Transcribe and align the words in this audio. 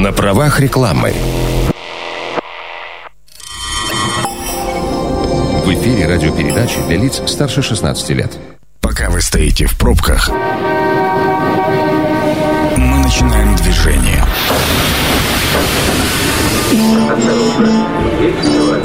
на 0.00 0.12
правах 0.12 0.60
рекламы. 0.60 1.12
В 5.64 5.74
эфире 5.74 6.06
радиопередачи 6.06 6.80
для 6.88 6.96
лиц 6.96 7.22
старше 7.26 7.62
16 7.62 8.08
лет. 8.10 8.38
Пока 8.80 9.10
вы 9.10 9.20
стоите 9.20 9.66
в 9.66 9.76
пробках, 9.76 10.30
мы 12.78 12.96
начинаем 13.04 13.54
движение. 13.56 14.24
Метро. 18.20 18.80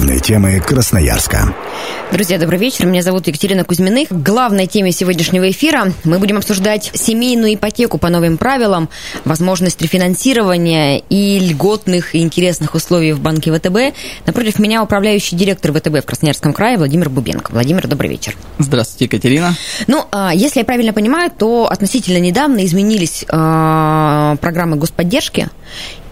Главные 0.00 0.20
темы 0.20 0.60
Красноярска. 0.60 1.54
Друзья, 2.10 2.38
добрый 2.38 2.58
вечер. 2.58 2.86
Меня 2.86 3.02
зовут 3.02 3.26
Екатерина 3.26 3.64
Кузьминых. 3.64 4.08
Главной 4.10 4.66
теме 4.66 4.92
сегодняшнего 4.92 5.50
эфира 5.50 5.92
мы 6.04 6.18
будем 6.18 6.38
обсуждать 6.38 6.90
семейную 6.94 7.52
ипотеку 7.56 7.98
по 7.98 8.08
новым 8.08 8.38
правилам, 8.38 8.88
возможность 9.26 9.82
рефинансирования 9.82 11.02
и 11.10 11.38
льготных 11.38 12.14
и 12.14 12.20
интересных 12.22 12.74
условий 12.74 13.12
в 13.12 13.20
банке 13.20 13.52
ВТБ. 13.52 13.94
Напротив 14.24 14.58
меня 14.58 14.82
управляющий 14.82 15.36
директор 15.36 15.70
ВТБ 15.70 16.02
в 16.02 16.06
Красноярском 16.06 16.54
крае 16.54 16.78
Владимир 16.78 17.10
Бубенко. 17.10 17.52
Владимир, 17.52 17.86
добрый 17.86 18.08
вечер. 18.08 18.38
Здравствуйте, 18.58 19.04
Екатерина. 19.04 19.54
Ну, 19.86 20.06
а, 20.12 20.32
если 20.34 20.60
я 20.60 20.64
правильно 20.64 20.94
понимаю, 20.94 21.30
то 21.30 21.68
относительно 21.70 22.20
недавно 22.20 22.64
изменились 22.64 23.26
а, 23.28 24.36
программы 24.36 24.78
господдержки 24.78 25.50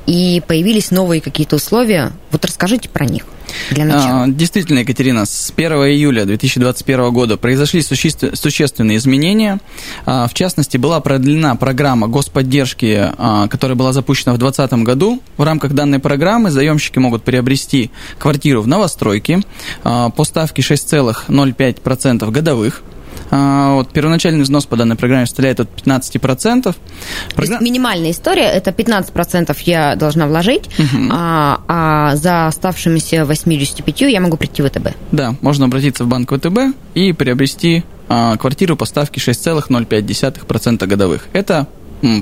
и 0.08 0.40
появились 0.46 0.90
новые 0.90 1.20
какие-то 1.20 1.56
условия. 1.56 2.12
Вот 2.30 2.42
расскажите 2.42 2.88
про 2.88 3.04
них 3.04 3.24
для 3.70 3.84
начала. 3.84 4.22
А, 4.22 4.26
Действительно, 4.26 4.78
Екатерина, 4.78 5.26
с 5.26 5.52
1 5.54 5.72
июля 5.92 6.24
2021 6.24 7.10
года 7.12 7.36
произошли 7.36 7.82
суще- 7.82 8.34
существенные 8.34 8.96
изменения. 8.96 9.60
А, 10.06 10.26
В 10.26 10.32
частности, 10.32 10.78
была 10.78 11.00
продлена 11.00 11.56
программа 11.56 12.08
господдержки, 12.08 13.12
а, 13.18 13.48
которая 13.48 13.76
была 13.76 13.92
запущена 13.92 14.32
в 14.32 14.38
2020 14.38 14.82
году. 14.82 15.20
В 15.36 15.42
рамках 15.42 15.72
данной 15.74 15.98
программы 15.98 16.50
заемщики 16.50 16.98
могут 16.98 17.22
приобрести 17.22 17.90
квартиру 18.18 18.62
в 18.62 18.66
новостройке 18.66 19.42
по 19.82 20.24
ставке 20.24 20.62
6,05% 20.62 22.30
годовых. 22.30 22.82
А, 23.30 23.74
Вот, 23.74 23.90
первоначальный 23.90 24.42
взнос 24.42 24.66
по 24.66 24.76
данной 24.76 24.96
программе 24.96 25.26
составляет 25.26 25.60
от 25.60 25.68
15%. 25.74 26.62
То 26.62 27.42
есть 27.42 27.60
минимальная 27.60 28.10
история 28.10 28.44
это 28.44 28.70
15% 28.70 29.56
я 29.64 29.96
должна 29.96 30.26
вложить, 30.26 30.68
а, 31.12 31.60
а 31.68 32.16
за 32.16 32.46
оставшимися 32.46 33.24
85 33.24 34.00
я 34.02 34.20
могу 34.20 34.36
прийти 34.36 34.62
в 34.62 34.68
ВТБ. 34.68 34.88
Да, 35.12 35.34
можно 35.40 35.66
обратиться 35.66 36.04
в 36.04 36.08
банк 36.08 36.32
ВТБ 36.32 36.74
и 36.94 37.12
приобрести 37.12 37.84
а, 38.08 38.36
квартиру 38.36 38.76
по 38.76 38.86
ставке 38.86 39.20
6,05% 39.20 40.86
годовых. 40.86 41.26
Это 41.32 41.66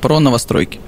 про 0.03 0.21
новостройки. 0.21 0.81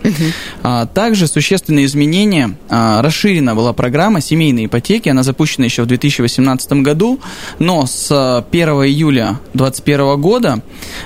А, 0.62 0.86
также 0.86 1.26
существенные 1.26 1.86
изменения. 1.86 2.56
а, 2.68 3.02
расширена 3.02 3.54
была 3.54 3.72
программа 3.72 4.20
семейной 4.20 4.66
ипотеки. 4.66 5.08
Она 5.08 5.22
запущена 5.22 5.64
еще 5.64 5.82
в 5.82 5.86
2018 5.86 6.72
году, 6.82 7.20
но 7.58 7.86
с 7.86 8.08
а, 8.10 8.44
1 8.50 8.68
июля 8.68 9.40
2021 9.54 10.20
года 10.20 10.62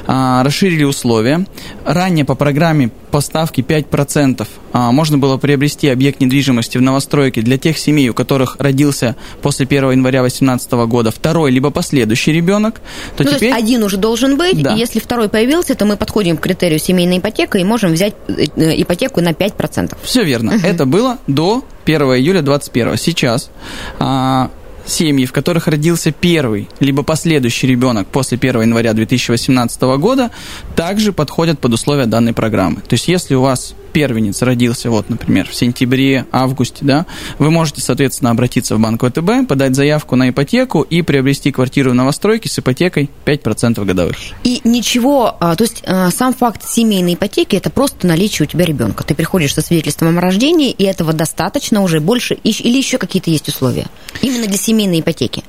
а, 0.06 0.42
расширили 0.42 0.84
условия. 0.84 1.46
Ранее 1.84 2.24
по 2.24 2.34
программе 2.34 2.90
по 3.10 3.20
ставке 3.20 3.62
5% 3.62 4.42
а, 4.42 4.46
можно 4.72 5.18
было 5.18 5.36
приобрести 5.36 5.88
объект 5.88 6.20
недвижимости 6.20 6.78
в 6.78 6.82
новостройке 6.82 7.42
для 7.42 7.58
тех 7.58 7.78
семей, 7.78 8.08
у 8.08 8.14
которых 8.14 8.56
родился 8.58 9.16
после 9.42 9.66
1 9.66 9.92
января 9.92 10.20
2018 10.20 10.72
года 10.72 11.10
второй 11.10 11.50
либо 11.50 11.70
последующий 11.70 12.32
ребенок, 12.32 12.80
то 13.16 13.24
ну, 13.24 13.30
то 13.30 13.36
теперь... 13.36 13.50
есть 13.50 13.62
один 13.62 13.82
уже 13.82 13.96
должен 13.96 14.36
быть, 14.36 14.62
Да. 14.62 14.74
и 14.74 14.78
если 14.78 14.98
второй 15.00 15.28
появился, 15.28 15.74
то 15.74 15.84
мы 15.84 15.96
подходим 15.96 16.36
к 16.36 16.40
критерию 16.40 16.78
семейной 16.78 17.18
ипотека 17.18 17.58
и 17.58 17.64
можем 17.64 17.92
взять 17.92 18.14
э, 18.28 18.44
ипотеку 18.80 19.20
на 19.20 19.30
5%. 19.30 19.96
Все 20.02 20.22
верно. 20.24 20.58
Это 20.62 20.86
было 20.86 21.18
до 21.26 21.64
1 21.84 22.02
июля 22.02 22.42
2021. 22.42 22.96
Сейчас 22.96 23.50
а, 23.98 24.50
семьи, 24.86 25.26
в 25.26 25.32
которых 25.32 25.66
родился 25.66 26.12
первый 26.12 26.68
либо 26.80 27.02
последующий 27.02 27.68
ребенок 27.68 28.08
после 28.08 28.38
1 28.38 28.62
января 28.62 28.92
2018 28.92 29.82
года, 29.98 30.30
также 30.76 31.12
подходят 31.12 31.58
под 31.58 31.74
условия 31.74 32.06
данной 32.06 32.32
программы. 32.32 32.76
То 32.80 32.94
есть, 32.94 33.08
если 33.08 33.34
у 33.34 33.42
вас 33.42 33.74
первенец 33.92 34.42
родился, 34.42 34.90
вот, 34.90 35.08
например, 35.10 35.48
в 35.48 35.54
сентябре, 35.54 36.26
августе, 36.32 36.78
да, 36.80 37.06
вы 37.38 37.50
можете, 37.50 37.80
соответственно, 37.80 38.30
обратиться 38.30 38.76
в 38.76 38.80
банк 38.80 39.02
ВТБ, 39.04 39.48
подать 39.48 39.74
заявку 39.74 40.16
на 40.16 40.30
ипотеку 40.30 40.82
и 40.82 41.02
приобрести 41.02 41.52
квартиру 41.52 41.90
в 41.90 41.94
новостройке 41.94 42.48
с 42.48 42.58
ипотекой 42.58 43.10
5% 43.24 43.84
годовых. 43.84 44.16
И 44.44 44.60
ничего, 44.64 45.36
а, 45.40 45.54
то 45.56 45.64
есть 45.64 45.82
а, 45.86 46.10
сам 46.10 46.34
факт 46.34 46.68
семейной 46.68 47.14
ипотеки 47.14 47.56
это 47.56 47.70
просто 47.70 48.06
наличие 48.06 48.46
у 48.46 48.50
тебя 48.50 48.64
ребенка. 48.64 49.04
Ты 49.04 49.14
приходишь 49.14 49.54
со 49.54 49.62
свидетельством 49.62 50.18
о 50.18 50.20
рождении, 50.20 50.70
и 50.70 50.84
этого 50.84 51.12
достаточно 51.12 51.82
уже 51.82 52.00
больше, 52.00 52.34
или 52.34 52.76
еще 52.76 52.98
какие-то 52.98 53.30
есть 53.30 53.48
условия? 53.48 53.86
Именно 54.22 54.46
для 54.46 54.56
семейной 54.56 55.00
ипотеки. 55.00 55.44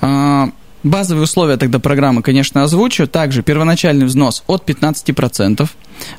А, 0.00 0.50
Базовые 0.84 1.24
условия 1.24 1.56
тогда 1.56 1.80
программы, 1.80 2.22
конечно, 2.22 2.62
озвучу. 2.62 3.08
Также 3.08 3.42
первоначальный 3.42 4.06
взнос 4.06 4.44
от 4.46 4.68
15%. 4.68 5.68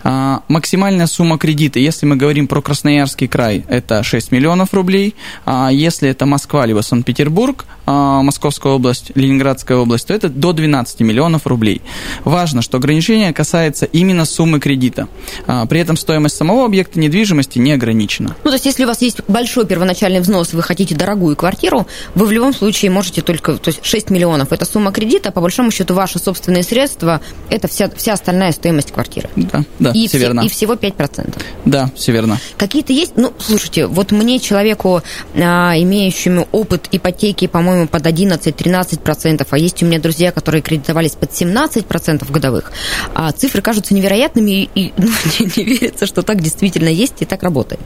А, 0.03 0.41
максимальная 0.47 1.07
сумма 1.07 1.37
кредита, 1.37 1.79
если 1.79 2.05
мы 2.05 2.15
говорим 2.15 2.47
про 2.47 2.61
Красноярский 2.61 3.27
край, 3.27 3.65
это 3.67 4.03
6 4.03 4.31
миллионов 4.31 4.73
рублей. 4.73 5.15
А 5.45 5.69
если 5.71 6.09
это 6.09 6.25
Москва 6.25 6.65
либо 6.65 6.81
Санкт-Петербург, 6.81 7.65
а, 7.85 8.21
Московская 8.21 8.73
область, 8.73 9.11
Ленинградская 9.15 9.77
область, 9.77 10.07
то 10.07 10.13
это 10.13 10.29
до 10.29 10.53
12 10.53 10.99
миллионов 11.01 11.47
рублей. 11.47 11.81
Важно, 12.23 12.61
что 12.61 12.77
ограничение 12.77 13.33
касается 13.33 13.85
именно 13.85 14.25
суммы 14.25 14.59
кредита. 14.59 15.07
А, 15.47 15.65
при 15.65 15.79
этом 15.79 15.97
стоимость 15.97 16.35
самого 16.35 16.65
объекта 16.65 16.99
недвижимости 16.99 17.57
не 17.57 17.71
ограничена. 17.71 18.35
Ну, 18.43 18.51
то 18.51 18.55
есть, 18.55 18.65
если 18.65 18.83
у 18.83 18.87
вас 18.87 19.01
есть 19.01 19.21
большой 19.27 19.65
первоначальный 19.65 20.19
взнос, 20.19 20.53
вы 20.53 20.61
хотите 20.61 20.93
дорогую 20.93 21.35
квартиру, 21.35 21.87
вы 22.13 22.25
в 22.27 22.31
любом 22.31 22.53
случае 22.53 22.91
можете 22.91 23.21
только... 23.21 23.57
То 23.57 23.69
есть, 23.69 23.79
6 23.83 24.09
миллионов– 24.11 24.51
это 24.51 24.65
сумма 24.65 24.91
кредита, 24.91 25.31
по 25.31 25.41
большому 25.41 25.71
счету, 25.71 25.93
ваши 25.93 26.19
собственные 26.19 26.63
средства– 26.63 27.21
это 27.49 27.67
вся, 27.67 27.89
вся 27.95 28.13
остальная 28.13 28.51
стоимость 28.51 28.91
квартиры. 28.91 29.29
Да, 29.35 29.63
да, 29.79 29.91
и, 29.91 30.07
все 30.07 30.17
верно. 30.17 30.41
и 30.41 30.49
всего 30.49 30.73
5%. 30.73 31.33
Да, 31.65 31.91
все 31.95 32.11
верно. 32.11 32.39
Какие-то 32.57 32.93
есть, 32.93 33.13
ну, 33.15 33.33
слушайте, 33.39 33.85
вот 33.85 34.11
мне, 34.11 34.39
человеку, 34.39 35.01
а, 35.35 35.73
имеющему 35.77 36.47
опыт 36.51 36.87
ипотеки, 36.91 37.47
по-моему, 37.47 37.87
под 37.87 38.05
11-13%, 38.05 39.47
а 39.49 39.57
есть 39.57 39.81
у 39.83 39.85
меня 39.85 39.99
друзья, 39.99 40.31
которые 40.31 40.61
кредитовались 40.61 41.11
под 41.11 41.31
17% 41.31 42.29
годовых, 42.31 42.71
а 43.13 43.31
цифры 43.31 43.61
кажутся 43.61 43.93
невероятными, 43.93 44.63
и, 44.63 44.69
и, 44.75 44.93
ну, 44.97 45.07
не, 45.39 45.51
не 45.55 45.63
верится, 45.63 46.05
что 46.05 46.21
так 46.21 46.41
действительно 46.41 46.89
есть 46.89 47.15
и 47.19 47.25
так 47.25 47.43
работает. 47.43 47.81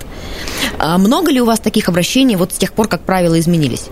А 0.79 0.97
много 0.97 1.31
ли 1.31 1.41
у 1.41 1.45
вас 1.45 1.59
таких 1.59 1.89
обращений 1.89 2.35
вот 2.35 2.53
с 2.53 2.57
тех 2.57 2.73
пор, 2.73 2.87
как 2.87 3.01
правила 3.01 3.39
изменились? 3.39 3.85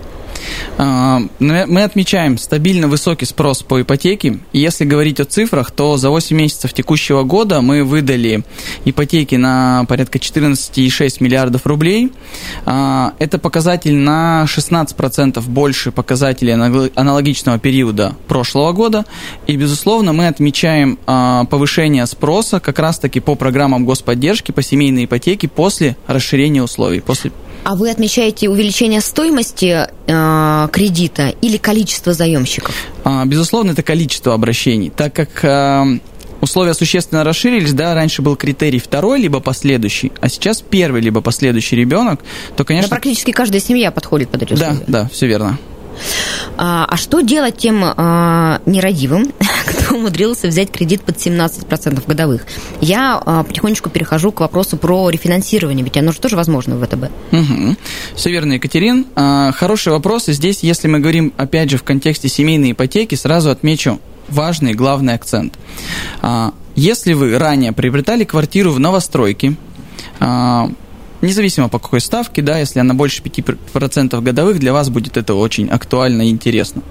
А, 0.78 1.20
Мы 1.38 1.82
отмечаем 1.82 2.38
стабильно 2.38 2.88
высокий 2.88 3.26
спрос 3.26 3.62
по 3.62 3.82
ипотеке. 3.82 4.38
Если 4.52 4.84
говорить 4.84 5.20
о 5.20 5.24
цифрах, 5.24 5.70
то 5.70 5.96
за 5.96 6.10
8 6.10 6.36
месяцев 6.36 6.72
текущего 6.72 7.22
года 7.22 7.60
мы 7.60 7.84
выдали 7.84 8.42
ипотеки 8.84 9.34
на 9.36 9.84
порядка 9.88 10.18
14,6 10.18 11.16
миллиардов 11.20 11.66
рублей. 11.66 12.12
А, 12.64 13.12
Это 13.18 13.38
показатель 13.38 13.94
на 13.94 14.46
16% 14.46 15.46
больше 15.48 15.92
показателей 15.92 16.52
анал- 16.52 16.90
аналогичного 16.94 17.58
периода 17.58 18.16
прошлого 18.26 18.72
года. 18.72 19.04
И, 19.46 19.56
безусловно, 19.56 20.12
мы 20.12 20.26
отмечаем 20.26 20.98
а, 21.06 21.44
повышение 21.44 22.06
спроса 22.06 22.60
как 22.60 22.78
раз-таки 22.78 23.20
по 23.20 23.34
программам 23.34 23.84
господдержки, 23.84 24.52
по 24.52 24.62
семейной 24.62 25.04
ипотеке 25.04 25.48
после 25.48 25.96
расширения 26.06 26.62
условий, 26.62 27.00
после 27.00 27.30
А 27.64 27.76
вы 27.76 27.90
отмечаете 27.90 28.48
увеличение 28.48 29.00
стоимости 29.00 29.86
э, 30.06 30.68
кредита 30.72 31.28
или 31.40 31.56
количество 31.58 32.12
заемщиков? 32.12 32.74
А, 33.04 33.24
Безусловно, 33.24 33.70
это 33.70 33.82
количество 33.82 34.34
обращений, 34.34 34.90
так 34.90 35.14
как 35.14 35.44
а, 35.44 35.86
условия 36.40 36.74
существенно 36.74 37.22
расширились, 37.22 37.72
да, 37.72 37.94
раньше 37.94 38.20
был 38.20 38.36
критерий 38.36 38.80
второй, 38.80 39.20
либо 39.20 39.40
последующий, 39.40 40.12
а 40.20 40.28
сейчас 40.28 40.60
первый, 40.60 41.00
либо 41.00 41.20
последующий 41.20 41.78
ребенок, 41.78 42.20
то, 42.20 42.58
Да, 42.58 42.64
конечно... 42.64 42.88
практически 42.88 43.30
каждая 43.30 43.60
семья 43.60 43.92
подходит 43.92 44.28
под 44.30 44.42
эти 44.42 44.54
Да, 44.54 44.76
да, 44.86 45.08
все 45.12 45.26
верно. 45.26 45.58
А, 46.56 46.86
а 46.88 46.96
что 46.96 47.20
делать 47.20 47.56
тем 47.56 47.82
а, 47.84 48.60
нерадивым, 48.66 49.32
кто 49.66 49.96
умудрился 49.96 50.48
взять 50.48 50.70
кредит 50.70 51.02
под 51.02 51.16
17% 51.16 52.02
годовых? 52.06 52.46
Я 52.80 53.20
а, 53.24 53.42
потихонечку 53.42 53.90
перехожу 53.90 54.32
к 54.32 54.40
вопросу 54.40 54.76
про 54.76 55.08
рефинансирование, 55.10 55.84
ведь 55.84 55.96
оно 55.96 56.12
же 56.12 56.20
тоже 56.20 56.36
возможно 56.36 56.76
в 56.76 56.86
ВТБ. 56.86 57.10
Все 58.14 58.30
верно, 58.30 58.54
Екатерин. 58.54 59.06
А, 59.14 59.52
Хороший 59.52 59.92
вопрос. 59.92 60.28
И 60.28 60.32
здесь, 60.32 60.62
если 60.62 60.88
мы 60.88 61.00
говорим, 61.00 61.32
опять 61.36 61.70
же, 61.70 61.78
в 61.78 61.82
контексте 61.82 62.28
семейной 62.28 62.72
ипотеки, 62.72 63.14
сразу 63.14 63.50
отмечу 63.50 64.00
важный 64.28 64.74
главный 64.74 65.14
акцент. 65.14 65.54
А, 66.20 66.52
Если 66.74 67.12
вы 67.12 67.36
ранее 67.38 67.72
приобретали 67.72 68.24
квартиру 68.24 68.72
в 68.72 68.80
новостройке, 68.80 69.54
а, 70.20 70.70
независимо 71.22 71.68
по 71.68 71.78
какой 71.78 72.00
ставке, 72.00 72.42
да, 72.42 72.58
если 72.58 72.80
она 72.80 72.94
больше 72.94 73.22
5% 73.22 74.20
годовых, 74.20 74.58
для 74.58 74.72
вас 74.72 74.90
будет 74.90 75.16
это 75.16 75.34
очень 75.34 75.68
актуально 75.68 76.22
и 76.22 76.30
интересно. 76.30 76.82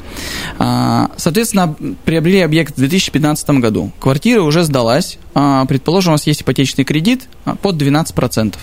А, 0.58 1.12
соответственно, 1.18 1.76
приобрели 2.06 2.40
объект 2.40 2.76
в 2.76 2.78
2015 2.78 3.50
году. 3.62 3.92
Квартира 4.00 4.42
уже 4.42 4.64
сдалась. 4.64 5.18
А, 5.34 5.66
предположим, 5.66 6.14
у 6.14 6.16
вас 6.16 6.28
есть 6.28 6.42
ипотечный 6.42 6.84
кредит 6.84 7.28
под 7.62 7.82
12%. 7.82 8.56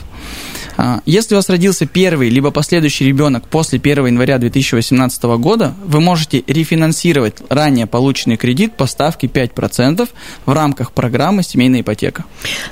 А, 0.80 1.00
если 1.06 1.34
у 1.34 1.38
вас 1.38 1.48
родился 1.48 1.86
первый 1.86 2.28
либо 2.28 2.52
последующий 2.52 3.04
ребенок 3.06 3.48
после 3.48 3.80
1 3.80 4.06
января 4.06 4.38
2018 4.38 5.22
года, 5.38 5.74
вы 5.84 6.00
можете 6.00 6.44
рефинансировать 6.46 7.38
ранее 7.48 7.86
полученный 7.86 8.36
кредит 8.36 8.74
по 8.76 8.86
ставке 8.86 9.26
5% 9.26 10.08
в 10.46 10.52
рамках 10.52 10.92
программы 10.92 11.42
«Семейная 11.42 11.80
ипотека». 11.80 12.24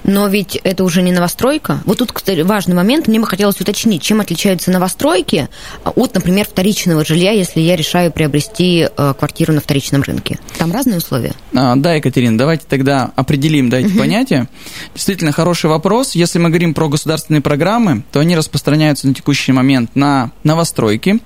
Но 0.04 0.28
ведь 0.28 0.54
это 0.54 0.84
уже 0.84 1.02
не 1.02 1.10
новостройка. 1.10 1.82
Вот 1.84 1.98
тут, 1.98 2.12
важный 2.44 2.76
момент. 2.76 2.85
Мне 2.86 3.20
бы 3.20 3.26
хотелось 3.26 3.60
уточнить, 3.60 4.02
чем 4.02 4.20
отличаются 4.20 4.70
новостройки 4.70 5.48
от, 5.84 6.14
например, 6.14 6.46
вторичного 6.46 7.04
жилья, 7.04 7.32
если 7.32 7.60
я 7.60 7.74
решаю 7.74 8.12
приобрести 8.12 8.88
э, 8.96 9.14
квартиру 9.18 9.52
на 9.52 9.60
вторичном 9.60 10.02
рынке. 10.02 10.38
Там 10.58 10.72
разные 10.72 10.98
условия? 10.98 11.32
А, 11.54 11.74
да, 11.76 11.94
Екатерина, 11.94 12.38
давайте 12.38 12.64
тогда 12.68 13.10
определим 13.16 13.70
да, 13.70 13.78
эти 13.78 13.88
угу. 13.88 13.98
понятия. 13.98 14.48
Действительно 14.94 15.32
хороший 15.32 15.68
вопрос. 15.68 16.14
Если 16.14 16.38
мы 16.38 16.50
говорим 16.50 16.74
про 16.74 16.88
государственные 16.88 17.40
программы, 17.40 18.02
то 18.12 18.20
они 18.20 18.36
распространяются 18.36 19.08
на 19.08 19.14
текущий 19.14 19.52
момент 19.52 19.96
на 19.96 20.30
новостройки. 20.44 21.20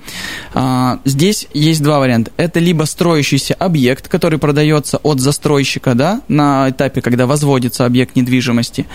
А, 0.54 1.00
здесь 1.04 1.46
есть 1.52 1.82
два 1.82 1.98
варианта. 1.98 2.30
Это 2.36 2.58
либо 2.58 2.84
строящийся 2.84 3.54
объект, 3.54 4.08
который 4.08 4.38
продается 4.38 4.96
от 4.98 5.20
застройщика 5.20 5.94
да, 5.94 6.22
на 6.28 6.70
этапе, 6.70 7.02
когда 7.02 7.26
возводится 7.26 7.84
объект 7.84 8.16
недвижимости, 8.16 8.86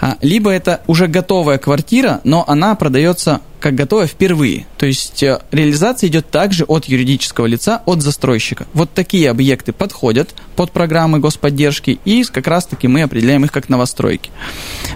а, 0.00 0.16
либо 0.20 0.50
это 0.50 0.82
уже 0.86 1.06
готовая 1.06 1.58
квартира, 1.58 2.09
но 2.24 2.44
она 2.46 2.74
продается 2.74 3.40
как 3.60 3.74
готовая 3.74 4.06
впервые. 4.06 4.66
То 4.78 4.86
есть 4.86 5.22
э, 5.22 5.40
реализация 5.52 6.08
идет 6.08 6.30
также 6.30 6.64
от 6.64 6.86
юридического 6.86 7.46
лица, 7.46 7.82
от 7.84 8.02
застройщика. 8.02 8.66
Вот 8.72 8.90
такие 8.92 9.30
объекты 9.30 9.72
подходят 9.72 10.34
под 10.56 10.72
программы 10.72 11.20
господдержки, 11.20 11.98
и 12.04 12.22
как 12.24 12.46
раз-таки 12.46 12.88
мы 12.88 13.02
определяем 13.02 13.44
их 13.44 13.52
как 13.52 13.68
новостройки. 13.68 14.30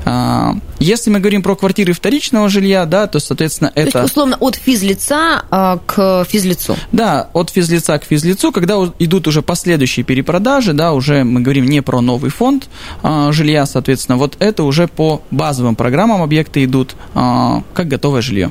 А, 0.04 0.56
если 0.78 1.10
мы 1.10 1.20
говорим 1.20 1.42
про 1.42 1.56
квартиры 1.56 1.92
вторичного 1.92 2.48
жилья, 2.48 2.84
да, 2.84 3.06
то, 3.06 3.18
соответственно, 3.18 3.72
это... 3.74 3.92
То 3.92 3.98
есть, 4.00 4.10
условно, 4.12 4.36
от 4.40 4.56
физлица 4.56 5.44
а, 5.50 5.78
к 5.86 6.26
физлицу? 6.28 6.76
Да, 6.92 7.30
от 7.32 7.50
физлица 7.50 7.98
к 7.98 8.04
физлицу, 8.04 8.52
когда 8.52 8.74
идут 8.98 9.26
уже 9.26 9.42
последующие 9.42 10.04
перепродажи, 10.04 10.72
да, 10.72 10.92
уже 10.92 11.24
мы 11.24 11.40
говорим 11.40 11.66
не 11.66 11.80
про 11.80 12.00
новый 12.00 12.30
фонд 12.30 12.68
а, 13.02 13.32
жилья, 13.32 13.66
соответственно, 13.66 14.18
вот 14.18 14.36
это 14.40 14.64
уже 14.64 14.88
по 14.88 15.22
базовым 15.30 15.76
программам 15.76 16.22
объекты 16.22 16.64
идут 16.64 16.94
как 17.14 17.88
готовое 17.88 18.20
жилье. 18.20 18.50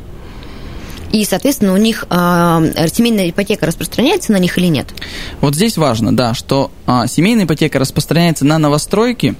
И, 1.14 1.26
соответственно, 1.26 1.74
у 1.74 1.78
них 1.78 2.06
э, 2.10 2.88
семейная 2.92 3.30
ипотека 3.30 3.68
распространяется 3.68 4.32
на 4.32 4.38
них 4.38 4.58
или 4.58 4.66
нет? 4.66 4.88
Вот 5.42 5.54
здесь 5.54 5.78
важно, 5.78 6.14
да, 6.14 6.34
что 6.34 6.72
э, 6.88 7.04
семейная 7.08 7.46
ипотека 7.46 7.78
распространяется 7.78 8.46
на 8.46 8.58
новостройки 8.58 9.36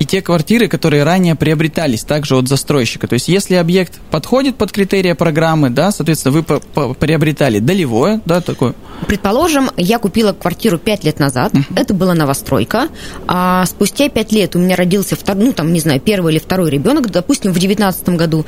и 0.00 0.04
те 0.04 0.20
квартиры, 0.20 0.66
которые 0.66 1.04
ранее 1.04 1.36
приобретались 1.36 2.02
также 2.02 2.36
от 2.36 2.48
застройщика. 2.48 3.06
То 3.06 3.14
есть, 3.14 3.28
если 3.28 3.54
объект 3.54 4.00
подходит 4.10 4.56
под 4.56 4.72
критерии 4.72 5.12
программы, 5.12 5.70
да, 5.70 5.92
соответственно, 5.92 6.44
вы 6.74 6.94
приобретали 6.94 7.60
долевое, 7.60 8.20
да, 8.24 8.40
такое. 8.40 8.74
Предположим, 9.06 9.70
я 9.76 10.00
купила 10.00 10.32
квартиру 10.32 10.76
5 10.76 11.04
лет 11.04 11.20
назад, 11.20 11.54
uh-huh. 11.54 11.62
это 11.76 11.94
была 11.94 12.14
новостройка, 12.14 12.88
а 13.28 13.64
спустя 13.66 14.08
5 14.08 14.32
лет 14.32 14.56
у 14.56 14.58
меня 14.58 14.74
родился 14.74 15.14
второй, 15.14 15.44
ну, 15.44 15.52
там, 15.52 15.72
не 15.72 15.78
знаю, 15.78 16.00
первый 16.00 16.32
или 16.32 16.40
второй 16.40 16.68
ребенок, 16.68 17.12
допустим, 17.12 17.52
в 17.52 17.54
2019 17.54 18.08
году, 18.10 18.44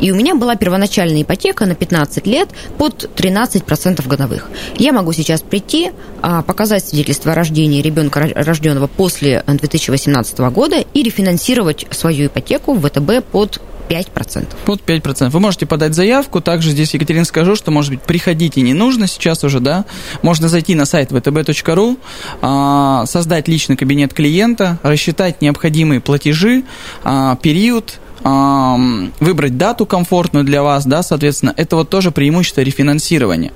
и 0.00 0.10
у 0.10 0.14
меня 0.14 0.34
была 0.34 0.56
первоначальная 0.56 1.22
ипотека 1.22 1.66
на 1.66 1.74
15 1.74 2.13
лет 2.26 2.50
под 2.78 3.10
13% 3.16 4.06
годовых. 4.06 4.48
Я 4.76 4.92
могу 4.92 5.12
сейчас 5.12 5.42
прийти, 5.42 5.92
а, 6.22 6.42
показать 6.42 6.86
свидетельство 6.86 7.32
о 7.32 7.34
рождении 7.34 7.82
ребенка, 7.82 8.28
рожденного 8.34 8.86
после 8.86 9.42
2018 9.46 10.50
года, 10.50 10.76
и 10.94 11.02
рефинансировать 11.02 11.86
свою 11.90 12.26
ипотеку 12.26 12.74
в 12.74 12.88
ВТБ 12.88 13.24
под 13.30 13.60
5%. 13.88 14.46
Под 14.64 14.80
5%. 14.80 15.30
Вы 15.30 15.40
можете 15.40 15.66
подать 15.66 15.94
заявку. 15.94 16.40
Также 16.40 16.70
здесь, 16.70 16.94
Екатерина, 16.94 17.24
скажу, 17.24 17.56
что, 17.56 17.70
может 17.70 17.90
быть, 17.90 18.02
приходите 18.02 18.60
не 18.60 18.74
нужно 18.74 19.06
сейчас 19.06 19.44
уже, 19.44 19.60
да. 19.60 19.84
Можно 20.22 20.48
зайти 20.48 20.74
на 20.74 20.86
сайт 20.86 21.12
vtb.ru, 21.12 21.98
а, 22.40 23.06
создать 23.06 23.48
личный 23.48 23.76
кабинет 23.76 24.14
клиента, 24.14 24.78
рассчитать 24.82 25.42
необходимые 25.42 26.00
платежи, 26.00 26.64
а, 27.02 27.36
период, 27.36 28.00
выбрать 28.24 29.58
дату 29.58 29.84
комфортную 29.84 30.44
для 30.44 30.62
вас, 30.62 30.86
да, 30.86 31.02
соответственно, 31.02 31.52
это 31.58 31.76
вот 31.76 31.90
тоже 31.90 32.10
преимущество 32.10 32.62
рефинансирования. 32.62 33.52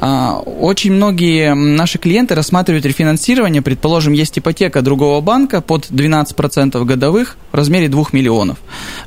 А, 0.00 0.38
очень 0.38 0.92
многие 0.92 1.54
наши 1.54 1.98
клиенты 1.98 2.36
рассматривают 2.36 2.86
рефинансирование, 2.86 3.60
предположим, 3.60 4.12
есть 4.12 4.38
ипотека 4.38 4.82
другого 4.82 5.20
банка 5.20 5.60
под 5.60 5.90
12% 5.90 6.84
годовых 6.84 7.36
в 7.50 7.56
размере 7.56 7.88
2 7.88 8.04
миллионов. 8.12 8.58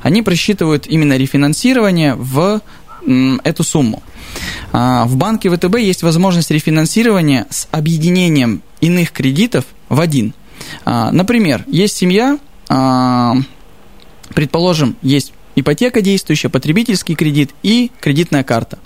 Они 0.02 0.20
просчитывают 0.20 0.86
именно 0.86 1.16
рефинансирование 1.16 2.14
в 2.14 2.60
эту 3.44 3.64
сумму. 3.64 4.02
А, 4.72 5.06
в 5.06 5.16
банке 5.16 5.48
ВТБ 5.48 5.78
есть 5.78 6.02
возможность 6.02 6.50
рефинансирования 6.50 7.46
с 7.48 7.66
объединением 7.70 8.62
иных 8.82 9.12
кредитов 9.12 9.64
в 9.88 10.00
один. 10.00 10.34
А, 10.84 11.10
например, 11.12 11.64
есть 11.66 11.96
семья, 11.96 12.38
Предположим, 14.34 14.96
есть 15.02 15.32
ипотека 15.60 16.00
действующая, 16.00 16.48
потребительский 16.48 17.14
кредит 17.14 17.50
и 17.62 17.90
кредитная 18.00 18.44
карта. 18.44 18.78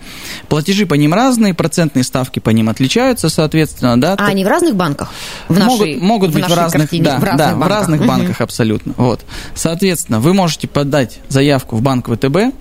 Платежи 0.48 0.86
по 0.86 0.94
ним 0.94 1.14
разные, 1.14 1.54
процентные 1.54 2.02
ставки 2.02 2.38
по 2.38 2.50
ним 2.50 2.68
отличаются, 2.68 3.28
соответственно, 3.28 4.00
да. 4.00 4.14
А 4.18 4.26
они 4.26 4.44
в 4.44 4.48
разных 4.48 4.74
банках? 4.74 5.10
В 5.48 5.58
нашей, 5.58 5.96
могут 5.96 6.02
могут 6.02 6.30
в 6.30 6.34
быть 6.34 6.44
в 6.44 6.54
разных, 6.54 6.82
картине, 6.82 7.04
да, 7.04 7.18
в 7.18 7.24
разных 7.24 7.36
да, 7.36 7.44
банках. 7.46 7.66
в 7.66 7.70
разных 7.70 8.06
банках 8.06 8.40
абсолютно. 8.40 8.94
Вот, 8.96 9.20
соответственно, 9.54 10.20
вы 10.20 10.34
можете 10.34 10.68
подать 10.68 11.18
заявку 11.28 11.76
в 11.76 11.82
банк 11.82 12.08
ВТБ 12.08 12.54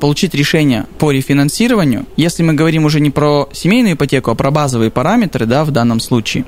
получить 0.00 0.34
решение 0.34 0.86
по 0.98 1.10
рефинансированию, 1.10 2.06
если 2.16 2.42
мы 2.42 2.54
говорим 2.54 2.84
уже 2.84 3.00
не 3.00 3.10
про 3.10 3.48
семейную 3.52 3.94
ипотеку, 3.94 4.30
а 4.30 4.34
про 4.34 4.50
базовые 4.50 4.90
параметры, 4.90 5.46
да, 5.46 5.64
в 5.64 5.70
данном 5.70 6.00
случае, 6.00 6.44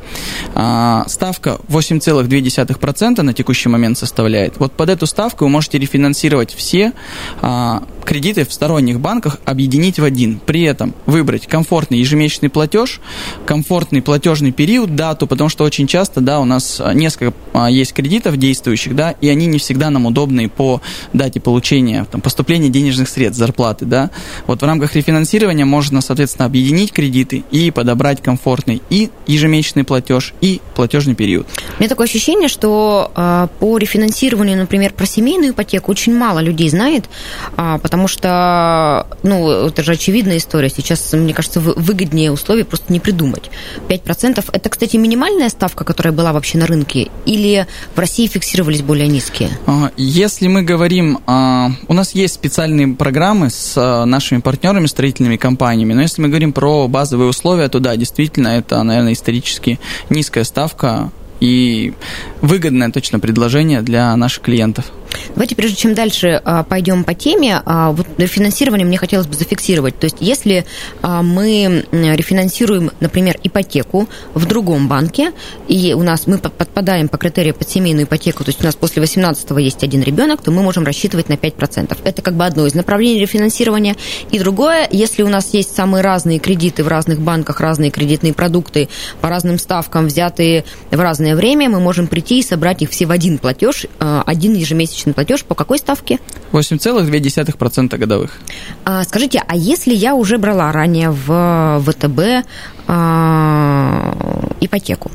а, 0.54 1.04
ставка 1.08 1.58
8,2% 1.68 3.22
на 3.22 3.32
текущий 3.32 3.68
момент 3.68 3.98
составляет. 3.98 4.58
Вот 4.58 4.72
под 4.72 4.88
эту 4.90 5.06
ставку 5.06 5.44
вы 5.44 5.50
можете 5.50 5.78
рефинансировать 5.78 6.54
все 6.54 6.92
а, 7.40 7.82
кредиты 8.08 8.44
в 8.44 8.52
сторонних 8.52 8.98
банках, 9.00 9.38
объединить 9.44 9.98
в 9.98 10.04
один. 10.04 10.40
При 10.44 10.62
этом 10.62 10.94
выбрать 11.06 11.46
комфортный 11.46 11.98
ежемесячный 11.98 12.48
платеж, 12.48 13.00
комфортный 13.46 14.02
платежный 14.02 14.50
период, 14.50 14.96
дату, 14.96 15.26
потому 15.26 15.48
что 15.48 15.64
очень 15.64 15.86
часто, 15.86 16.20
да, 16.20 16.40
у 16.40 16.44
нас 16.44 16.82
несколько 16.94 17.34
есть 17.68 17.92
кредитов 17.92 18.36
действующих, 18.36 18.96
да, 18.96 19.12
и 19.12 19.28
они 19.28 19.46
не 19.46 19.58
всегда 19.58 19.90
нам 19.90 20.06
удобны 20.06 20.48
по 20.48 20.80
дате 21.12 21.40
получения, 21.40 22.04
там, 22.10 22.20
поступления 22.20 22.68
денежных 22.68 23.08
средств 23.08 23.18
средств 23.18 23.38
зарплаты, 23.38 23.84
да, 23.84 24.10
вот 24.46 24.62
в 24.62 24.64
рамках 24.64 24.94
рефинансирования 24.94 25.64
можно, 25.64 26.00
соответственно, 26.00 26.46
объединить 26.46 26.92
кредиты 26.92 27.44
и 27.50 27.70
подобрать 27.70 28.22
комфортный 28.22 28.80
и 28.90 29.10
ежемесячный 29.26 29.84
платеж, 29.84 30.34
и 30.40 30.60
платежный 30.74 31.14
период. 31.14 31.46
У 31.76 31.80
меня 31.80 31.88
такое 31.88 32.06
ощущение, 32.06 32.48
что 32.48 33.10
э, 33.14 33.48
по 33.58 33.76
рефинансированию, 33.76 34.56
например, 34.56 34.92
про 34.92 35.06
семейную 35.06 35.52
ипотеку 35.52 35.90
очень 35.90 36.16
мало 36.16 36.38
людей 36.38 36.68
знает, 36.68 37.08
э, 37.56 37.78
потому 37.82 37.97
что, 38.06 39.06
ну, 39.22 39.66
это 39.66 39.82
же 39.82 39.92
очевидная 39.92 40.36
история. 40.36 40.68
Сейчас, 40.68 41.12
мне 41.12 41.34
кажется, 41.34 41.60
выгоднее 41.60 42.30
условия 42.30 42.64
просто 42.64 42.92
не 42.92 43.00
придумать. 43.00 43.50
5% 43.88 44.44
это, 44.52 44.68
кстати, 44.68 44.96
минимальная 44.96 45.48
ставка, 45.48 45.84
которая 45.84 46.12
была 46.12 46.32
вообще 46.32 46.58
на 46.58 46.66
рынке, 46.66 47.08
или 47.24 47.66
в 47.94 47.98
России 47.98 48.26
фиксировались 48.26 48.82
более 48.82 49.08
низкие? 49.08 49.50
Если 49.96 50.48
мы 50.48 50.62
говорим, 50.62 51.18
у 51.26 51.92
нас 51.92 52.14
есть 52.14 52.34
специальные 52.34 52.88
программы 52.94 53.50
с 53.50 53.76
э, 53.76 54.04
нашими 54.04 54.40
партнерами, 54.40 54.86
строительными 54.86 55.36
компаниями. 55.36 55.94
Но 55.94 56.02
если 56.02 56.20
мы 56.22 56.28
говорим 56.28 56.52
про 56.52 56.88
базовые 56.88 57.28
условия, 57.28 57.68
то 57.68 57.80
да, 57.80 57.96
действительно, 57.96 58.48
это, 58.48 58.82
наверное, 58.82 59.12
исторически 59.12 59.80
низкая 60.10 60.44
ставка 60.44 61.10
и 61.40 61.94
выгодное 62.40 62.90
точно 62.90 63.20
предложение 63.20 63.82
для 63.82 64.14
наших 64.16 64.42
клиентов. 64.42 64.92
Давайте, 65.38 65.54
прежде 65.54 65.76
чем 65.76 65.94
дальше 65.94 66.42
а, 66.44 66.64
пойдем 66.64 67.04
по 67.04 67.14
теме, 67.14 67.62
а, 67.64 67.92
вот 67.92 68.08
финансирование 68.26 68.84
мне 68.84 68.98
хотелось 68.98 69.28
бы 69.28 69.34
зафиксировать. 69.34 69.96
То 69.96 70.06
есть, 70.06 70.16
если 70.18 70.66
а, 71.00 71.22
мы 71.22 71.84
рефинансируем, 71.92 72.90
например, 72.98 73.38
ипотеку 73.44 74.08
в 74.34 74.46
другом 74.46 74.88
банке, 74.88 75.30
и 75.68 75.94
у 75.94 76.02
нас 76.02 76.26
мы 76.26 76.38
подпадаем 76.38 77.06
по 77.06 77.18
критерию 77.18 77.54
под 77.54 77.70
семейную 77.70 78.06
ипотеку, 78.06 78.42
то 78.42 78.48
есть 78.48 78.60
у 78.60 78.64
нас 78.64 78.74
после 78.74 79.00
18-го 79.00 79.60
есть 79.60 79.84
один 79.84 80.02
ребенок, 80.02 80.42
то 80.42 80.50
мы 80.50 80.60
можем 80.60 80.84
рассчитывать 80.84 81.28
на 81.28 81.34
5%. 81.34 81.96
Это 82.02 82.20
как 82.20 82.34
бы 82.34 82.44
одно 82.44 82.66
из 82.66 82.74
направлений 82.74 83.20
рефинансирования. 83.20 83.94
И 84.32 84.40
другое, 84.40 84.88
если 84.90 85.22
у 85.22 85.28
нас 85.28 85.54
есть 85.54 85.72
самые 85.72 86.02
разные 86.02 86.40
кредиты 86.40 86.82
в 86.82 86.88
разных 86.88 87.20
банках, 87.20 87.60
разные 87.60 87.92
кредитные 87.92 88.34
продукты 88.34 88.88
по 89.20 89.28
разным 89.28 89.60
ставкам, 89.60 90.08
взятые 90.08 90.64
в 90.90 90.98
разное 90.98 91.36
время, 91.36 91.68
мы 91.68 91.78
можем 91.78 92.08
прийти 92.08 92.40
и 92.40 92.42
собрать 92.42 92.82
их 92.82 92.90
все 92.90 93.06
в 93.06 93.12
один 93.12 93.38
платеж, 93.38 93.86
один 94.00 94.54
ежемесячный 94.54 94.88
ежемесячный 94.88 95.14
платеж 95.28 95.44
по 95.44 95.54
какой 95.54 95.78
ставке? 95.78 96.18
8,2% 96.52 97.96
годовых. 97.98 98.38
А, 98.84 99.04
скажите, 99.04 99.42
а 99.46 99.56
если 99.56 99.94
я 99.94 100.14
уже 100.14 100.38
брала 100.38 100.72
ранее 100.72 101.10
в 101.10 101.82
ВТБ 101.86 102.46
а, 102.86 104.14
ипотеку, 104.60 105.10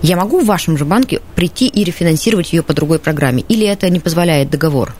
я 0.00 0.16
могу 0.16 0.40
в 0.40 0.46
вашем 0.46 0.78
же 0.78 0.84
банке 0.84 1.20
прийти 1.34 1.66
и 1.66 1.84
рефинансировать 1.84 2.52
ее 2.52 2.62
по 2.62 2.72
другой 2.72 2.98
программе? 2.98 3.44
Или 3.48 3.66
это 3.66 3.90
не 3.90 4.00
позволяет 4.00 4.50
договор? 4.50 4.94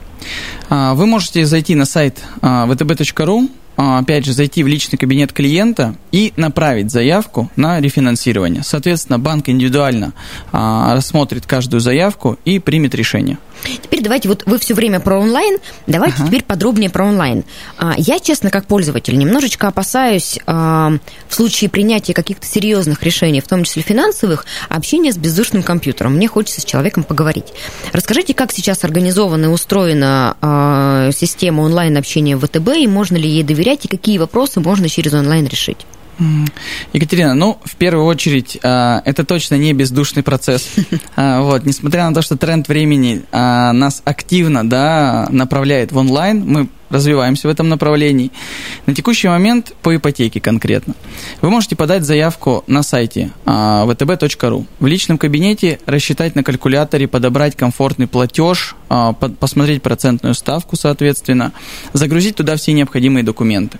А, 0.69 0.93
вы 0.93 1.05
можете 1.05 1.45
зайти 1.45 1.75
на 1.75 1.85
сайт 1.85 2.19
vtb.ru, 2.41 3.49
а, 3.81 3.99
опять 3.99 4.25
же, 4.25 4.33
зайти 4.33 4.61
в 4.61 4.67
личный 4.67 4.97
кабинет 4.97 5.31
клиента 5.31 5.95
и 6.11 6.33
направить 6.35 6.91
заявку 6.91 7.49
на 7.55 7.79
рефинансирование. 7.79 8.61
Соответственно, 8.61 9.17
банк 9.17 9.47
индивидуально 9.47 10.11
а, 10.51 10.93
рассмотрит 10.93 11.45
каждую 11.45 11.79
заявку 11.79 12.37
и 12.43 12.59
примет 12.59 12.93
решение. 12.93 13.37
Теперь 13.63 14.01
давайте, 14.01 14.29
вот 14.29 14.43
вы 14.45 14.59
все 14.59 14.73
время 14.73 14.99
про 14.99 15.19
онлайн, 15.19 15.57
давайте 15.87 16.17
ага. 16.17 16.27
теперь 16.27 16.43
подробнее 16.43 16.89
про 16.89 17.05
онлайн. 17.05 17.43
А, 17.77 17.93
я, 17.97 18.19
честно, 18.19 18.49
как 18.49 18.65
пользователь, 18.65 19.17
немножечко 19.17 19.67
опасаюсь 19.67 20.39
в 20.45 20.99
случае 21.29 21.69
принятия 21.69 22.13
каких-то 22.13 22.45
серьезных 22.45 23.03
решений, 23.03 23.41
в 23.41 23.47
том 23.47 23.63
числе 23.63 23.81
финансовых, 23.81 24.45
общения 24.69 25.11
с 25.11 25.17
бездушным 25.17 25.63
компьютером. 25.63 26.15
Мне 26.15 26.27
хочется 26.27 26.61
с 26.61 26.65
человеком 26.65 27.03
поговорить. 27.03 27.47
Расскажите, 27.93 28.33
как 28.33 28.51
сейчас 28.51 28.83
организована 28.83 29.45
и 29.45 29.49
устроена 29.49 31.09
система 31.13 31.61
онлайн-общения 31.61 32.37
в 32.37 32.45
ВТБ, 32.45 32.69
и 32.77 32.87
можно 32.87 33.17
ли 33.17 33.29
ей 33.29 33.43
доверять 33.43 33.85
и 33.85 33.87
какие 33.87 34.17
вопросы 34.17 34.59
можно 34.59 34.89
через 34.89 35.13
онлайн 35.13 35.45
решить? 35.45 35.77
Екатерина, 36.93 37.33
ну, 37.33 37.59
в 37.63 37.75
первую 37.75 38.05
очередь, 38.05 38.59
а, 38.63 39.01
это 39.05 39.25
точно 39.25 39.55
не 39.55 39.73
бездушный 39.73 40.23
процесс. 40.23 40.69
А, 41.15 41.41
вот, 41.41 41.65
несмотря 41.65 42.07
на 42.07 42.13
то, 42.13 42.21
что 42.21 42.37
тренд 42.37 42.67
времени 42.67 43.23
а, 43.31 43.73
нас 43.73 44.01
активно 44.05 44.67
да, 44.67 45.27
направляет 45.31 45.91
в 45.91 45.97
онлайн, 45.97 46.43
мы 46.45 46.69
развиваемся 46.89 47.47
в 47.47 47.51
этом 47.51 47.69
направлении. 47.69 48.31
На 48.85 48.95
текущий 48.95 49.27
момент 49.27 49.73
по 49.81 49.95
ипотеке 49.95 50.39
конкретно. 50.39 50.95
Вы 51.41 51.49
можете 51.49 51.75
подать 51.75 52.03
заявку 52.03 52.63
на 52.67 52.83
сайте 52.83 53.31
vtb.ru. 53.45 54.65
В 54.79 54.87
личном 54.87 55.17
кабинете 55.17 55.79
рассчитать 55.85 56.35
на 56.35 56.43
калькуляторе, 56.43 57.07
подобрать 57.07 57.55
комфортный 57.55 58.07
платеж, 58.07 58.75
посмотреть 59.39 59.83
процентную 59.83 60.33
ставку, 60.33 60.75
соответственно, 60.75 61.51
загрузить 61.93 62.35
туда 62.35 62.55
все 62.55 62.73
необходимые 62.73 63.23
документы. 63.23 63.77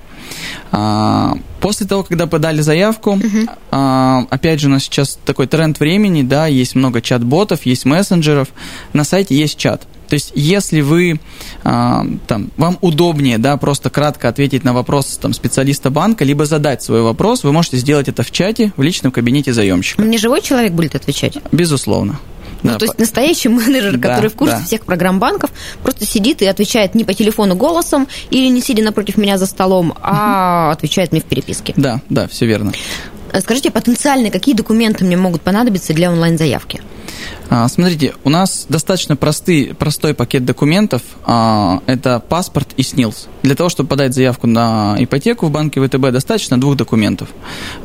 После 1.59 1.85
того, 1.85 2.03
когда 2.03 2.25
подали 2.25 2.61
заявку, 2.61 3.15
uh-huh. 3.15 3.49
а, 3.71 4.25
опять 4.29 4.61
же, 4.61 4.67
у 4.67 4.71
нас 4.71 4.83
сейчас 4.83 5.19
такой 5.25 5.47
тренд 5.47 5.79
времени, 5.79 6.21
да, 6.21 6.47
есть 6.47 6.75
много 6.75 7.01
чат-ботов, 7.01 7.65
есть 7.65 7.85
мессенджеров, 7.85 8.47
на 8.93 9.03
сайте 9.03 9.35
есть 9.35 9.57
чат. 9.57 9.85
То 10.07 10.15
есть, 10.15 10.31
если 10.35 10.81
вы, 10.81 11.19
а, 11.63 12.05
там, 12.27 12.49
вам 12.57 12.77
удобнее, 12.81 13.37
да, 13.37 13.57
просто 13.57 13.89
кратко 13.89 14.27
ответить 14.29 14.63
на 14.63 14.73
вопрос 14.73 15.19
там, 15.21 15.33
специалиста 15.33 15.89
банка, 15.89 16.23
либо 16.23 16.45
задать 16.45 16.81
свой 16.81 17.01
вопрос, 17.01 17.43
вы 17.43 17.51
можете 17.51 17.77
сделать 17.77 18.07
это 18.07 18.23
в 18.23 18.31
чате, 18.31 18.73
в 18.75 18.81
личном 18.81 19.11
кабинете 19.11 19.53
заемщика. 19.53 20.01
Мне 20.01 20.17
живой 20.17 20.41
человек 20.41 20.71
будет 20.71 20.95
отвечать? 20.95 21.37
Безусловно. 21.51 22.19
Ну, 22.63 22.71
да, 22.71 22.77
то 22.77 22.85
есть 22.85 22.95
по... 22.95 23.01
настоящий 23.01 23.49
менеджер, 23.49 23.97
да, 23.97 24.09
который 24.09 24.29
в 24.29 24.35
курсе 24.35 24.57
да. 24.57 24.63
всех 24.63 24.85
программ 24.85 25.19
банков, 25.19 25.51
просто 25.83 26.05
сидит 26.05 26.41
и 26.41 26.45
отвечает 26.45 26.95
не 26.95 27.03
по 27.03 27.13
телефону 27.13 27.55
голосом 27.55 28.07
или 28.29 28.47
не 28.47 28.61
сидя 28.61 28.83
напротив 28.83 29.17
меня 29.17 29.37
за 29.37 29.45
столом, 29.45 29.93
а 30.01 30.71
отвечает 30.71 31.11
мне 31.11 31.21
в 31.21 31.25
переписке. 31.25 31.73
Да, 31.77 32.01
да, 32.09 32.27
все 32.27 32.45
верно. 32.45 32.73
Скажите, 33.39 33.71
потенциально, 33.71 34.31
какие 34.31 34.55
документы 34.55 35.05
мне 35.05 35.15
могут 35.15 35.41
понадобиться 35.41 35.93
для 35.93 36.11
онлайн-заявки? 36.11 36.81
А, 37.49 37.67
смотрите, 37.67 38.13
у 38.23 38.29
нас 38.29 38.67
достаточно 38.69 39.15
простый, 39.15 39.73
простой 39.77 40.13
пакет 40.13 40.45
документов. 40.45 41.01
А, 41.25 41.81
это 41.87 42.19
паспорт 42.19 42.69
и 42.77 42.83
СНИЛС. 42.83 43.27
Для 43.41 43.55
того, 43.55 43.69
чтобы 43.69 43.89
подать 43.89 44.13
заявку 44.13 44.45
на 44.45 44.95
ипотеку 44.99 45.47
в 45.47 45.51
банке 45.51 45.81
ВТБ, 45.81 46.11
достаточно 46.11 46.59
двух 46.59 46.75
документов. 46.75 47.29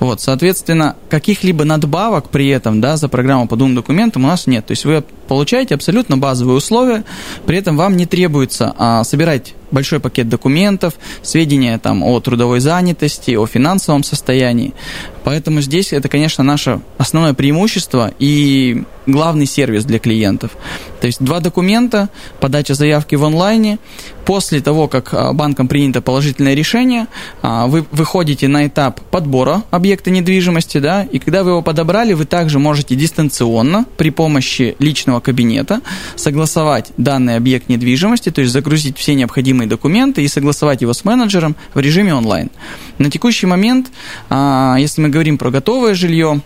Вот, 0.00 0.20
соответственно, 0.20 0.96
каких-либо 1.08 1.64
надбавок 1.64 2.28
при 2.28 2.48
этом 2.48 2.80
да, 2.80 2.96
за 2.96 3.08
программу 3.08 3.48
по 3.48 3.56
двум 3.56 3.74
документам 3.74 4.24
у 4.24 4.28
нас 4.28 4.46
нет. 4.46 4.66
То 4.66 4.72
есть 4.72 4.84
вы 4.84 5.02
получаете 5.28 5.74
абсолютно 5.74 6.18
базовые 6.18 6.56
условия, 6.56 7.04
при 7.46 7.56
этом 7.56 7.76
вам 7.76 7.96
не 7.96 8.04
требуется 8.04 8.74
а, 8.76 9.02
собирать 9.04 9.54
большой 9.70 10.00
пакет 10.00 10.28
документов, 10.28 10.94
сведения 11.22 11.78
там, 11.78 12.02
о 12.02 12.20
трудовой 12.20 12.60
занятости, 12.60 13.32
о 13.32 13.46
финансовом 13.46 14.04
состоянии. 14.04 14.72
Поэтому 15.24 15.60
здесь 15.60 15.92
это, 15.92 16.08
конечно, 16.08 16.44
наше 16.44 16.80
основное 16.98 17.34
преимущество 17.34 18.12
и 18.18 18.84
главный 19.06 19.46
сервис 19.46 19.84
для 19.84 19.98
клиентов. 19.98 20.52
То 21.00 21.06
есть 21.06 21.22
два 21.22 21.40
документа, 21.40 22.08
подача 22.40 22.74
заявки 22.74 23.14
в 23.14 23.24
онлайне. 23.24 23.78
После 24.24 24.60
того, 24.60 24.88
как 24.88 25.12
а, 25.12 25.34
банком 25.34 25.68
принято 25.68 26.00
положительное 26.00 26.54
решение, 26.54 27.08
а, 27.42 27.66
вы 27.66 27.84
выходите 27.92 28.48
на 28.48 28.66
этап 28.66 29.00
подбора 29.10 29.64
объекта 29.70 30.10
недвижимости, 30.10 30.78
да, 30.78 31.02
и 31.02 31.18
когда 31.18 31.44
вы 31.44 31.50
его 31.50 31.62
подобрали, 31.62 32.14
вы 32.14 32.24
также 32.24 32.58
можете 32.58 32.94
дистанционно 32.94 33.84
при 33.98 34.08
помощи 34.08 34.76
личного 34.78 35.20
кабинета 35.20 35.82
согласовать 36.16 36.92
данный 36.96 37.36
объект 37.36 37.68
недвижимости, 37.68 38.30
то 38.30 38.40
есть 38.40 38.52
загрузить 38.52 38.96
все 38.96 39.14
необходимые 39.14 39.68
документы 39.68 40.22
и 40.22 40.28
согласовать 40.28 40.80
его 40.80 40.94
с 40.94 41.04
менеджером 41.04 41.54
в 41.74 41.80
режиме 41.80 42.14
онлайн. 42.14 42.50
На 42.96 43.10
текущий 43.10 43.46
момент, 43.46 43.88
а, 44.30 44.76
если 44.78 45.02
мы 45.02 45.10
говорим 45.10 45.36
про 45.36 45.50
готовое 45.50 45.92
жилье, 45.92 46.40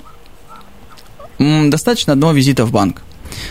достаточно 1.38 2.12
одного 2.12 2.33
визита 2.33 2.64
в 2.64 2.73
банк. 2.73 3.02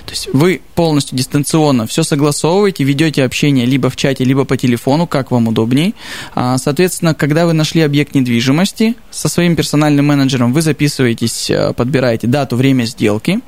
То 0.05 0.11
есть 0.11 0.29
вы 0.33 0.61
полностью 0.75 1.17
дистанционно 1.17 1.87
все 1.87 2.03
согласовываете, 2.03 2.83
ведете 2.83 3.23
общение 3.23 3.65
либо 3.65 3.89
в 3.89 3.95
чате, 3.95 4.23
либо 4.23 4.45
по 4.45 4.57
телефону, 4.57 5.07
как 5.07 5.31
вам 5.31 5.47
удобней. 5.47 5.95
А, 6.35 6.57
соответственно, 6.57 7.13
когда 7.13 7.45
вы 7.45 7.53
нашли 7.53 7.81
объект 7.81 8.15
недвижимости, 8.15 8.95
со 9.11 9.29
своим 9.29 9.55
персональным 9.55 10.07
менеджером 10.07 10.53
вы 10.53 10.61
записываетесь, 10.61 11.49
э, 11.49 11.73
подбираете 11.73 12.27
дату, 12.27 12.55
время 12.55 12.85
сделки. 12.85 13.39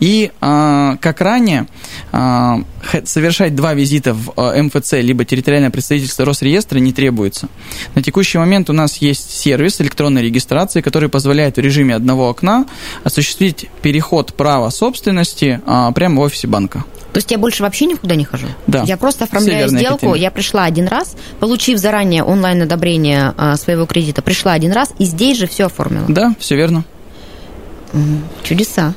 И, 0.00 0.30
а, 0.40 0.96
как 1.00 1.20
ранее, 1.20 1.66
а, 2.12 2.62
совершать 3.04 3.54
два 3.54 3.74
визита 3.74 4.14
в 4.14 4.32
э, 4.36 4.62
МФЦ, 4.62 4.94
либо 4.94 5.24
территориальное 5.24 5.70
представительство 5.70 6.24
Росреестра 6.24 6.78
не 6.78 6.92
требуется. 6.92 7.48
На 7.94 8.02
текущий 8.02 8.38
момент 8.38 8.70
у 8.70 8.72
нас 8.72 8.98
есть 8.98 9.30
сервис 9.30 9.80
электронной 9.80 10.22
регистрации, 10.22 10.80
который 10.80 11.08
позволяет 11.08 11.56
в 11.56 11.60
режиме 11.60 11.94
одного 11.94 12.28
окна 12.28 12.66
осуществить 13.04 13.68
переход 13.82 14.34
права 14.34 14.70
собственности 14.70 15.60
а, 15.66 15.92
прямо 15.92 16.20
в 16.20 16.24
офисе 16.24 16.46
банка. 16.46 16.84
То 17.12 17.18
есть 17.18 17.30
я 17.30 17.38
больше 17.38 17.62
вообще 17.62 17.86
никуда 17.86 18.14
не 18.14 18.24
хожу? 18.24 18.46
Да. 18.66 18.84
Я 18.84 18.96
просто 18.96 19.24
оформляю 19.24 19.68
сделку, 19.68 20.06
Екатерина. 20.06 20.14
я 20.14 20.30
пришла 20.30 20.64
один 20.64 20.86
раз, 20.86 21.16
получив 21.40 21.78
заранее 21.78 22.22
онлайн-одобрение 22.22 23.34
а, 23.36 23.56
своего 23.56 23.86
кредита, 23.86 24.22
пришла 24.22 24.52
один 24.52 24.72
раз 24.72 24.92
и 24.98 25.04
здесь 25.04 25.38
же 25.38 25.46
все 25.46 25.66
оформила. 25.66 26.04
Да, 26.08 26.34
все 26.38 26.56
верно. 26.56 26.84
Чудеса. 28.42 28.94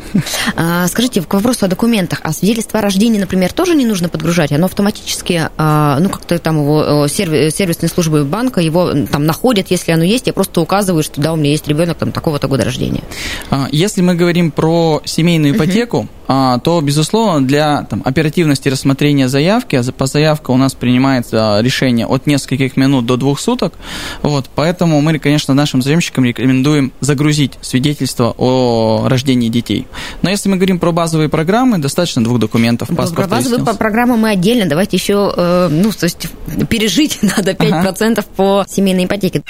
А, 0.56 0.88
скажите, 0.88 1.22
к 1.22 1.34
вопросу 1.34 1.66
о 1.66 1.68
документах. 1.68 2.20
А 2.24 2.34
свидетельство 2.34 2.80
о 2.80 2.82
рождении, 2.82 3.20
например, 3.20 3.54
тоже 3.54 3.76
не 3.76 3.86
нужно 3.86 4.10
подгружать? 4.10 4.52
Оно 4.52 4.66
автоматически, 4.66 5.50
а, 5.58 6.00
ну, 6.00 6.10
как-то 6.10 6.38
там 6.40 6.62
его 6.62 7.08
сервис, 7.08 7.56
сервисные 7.56 7.90
службы 7.90 8.24
банка 8.24 8.62
его 8.62 8.92
там 9.12 9.26
находят, 9.26 9.68
если 9.70 9.92
оно 9.92 10.04
есть, 10.04 10.28
я 10.28 10.34
просто 10.34 10.62
указываю, 10.62 11.04
что 11.04 11.22
да, 11.22 11.34
у 11.34 11.36
меня 11.36 11.52
есть 11.52 11.68
ребенок 11.68 11.98
там 11.98 12.12
такого-то 12.12 12.48
года 12.48 12.64
рождения. 12.64 13.04
А, 13.50 13.68
если 13.72 14.02
мы 14.02 14.16
говорим 14.16 14.52
про 14.52 15.02
семейную 15.06 15.56
ипотеку, 15.56 15.98
uh-huh. 15.98 16.21
То, 16.64 16.82
безусловно, 16.82 17.46
для 17.46 17.84
там, 17.84 18.02
оперативности 18.06 18.70
рассмотрения 18.70 19.28
заявки, 19.28 19.82
по 19.98 20.06
заявке 20.06 20.52
у 20.52 20.58
нас 20.58 20.74
принимается 20.74 21.60
решение 21.62 22.06
от 22.06 22.28
нескольких 22.28 22.78
минут 22.78 23.06
до 23.06 23.18
двух 23.18 23.40
суток, 23.40 23.74
вот, 24.22 24.50
поэтому 24.56 25.02
мы, 25.02 25.20
конечно, 25.20 25.54
нашим 25.54 25.82
заемщикам 25.82 26.26
рекомендуем 26.26 26.92
загрузить 27.02 27.54
свидетельство 27.62 28.34
о 28.38 29.08
рождении 29.08 29.50
детей. 29.50 29.88
Но 30.22 30.30
если 30.30 30.50
мы 30.50 30.58
говорим 30.58 30.80
про 30.80 30.92
базовые 30.92 31.30
программы, 31.30 31.78
достаточно 31.78 32.24
двух 32.24 32.40
документов. 32.40 32.88
Про 32.88 33.28
базовые 33.28 33.64
программы 33.76 34.18
мы 34.18 34.30
отдельно. 34.30 34.68
Давайте 34.68 34.98
еще, 34.98 35.34
э, 35.36 35.68
ну, 35.70 35.92
то 35.92 36.06
есть 36.06 36.28
пережить 36.70 37.20
надо 37.22 37.52
5% 37.52 38.12
ага. 38.12 38.24
по 38.36 38.66
семейной 38.68 39.06
ипотеке. 39.06 39.44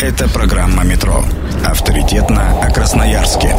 Это 0.00 0.28
программа 0.28 0.84
«Метро». 0.84 1.24
Авторитетно 1.64 2.60
о 2.62 2.70
Красноярске. 2.70 3.54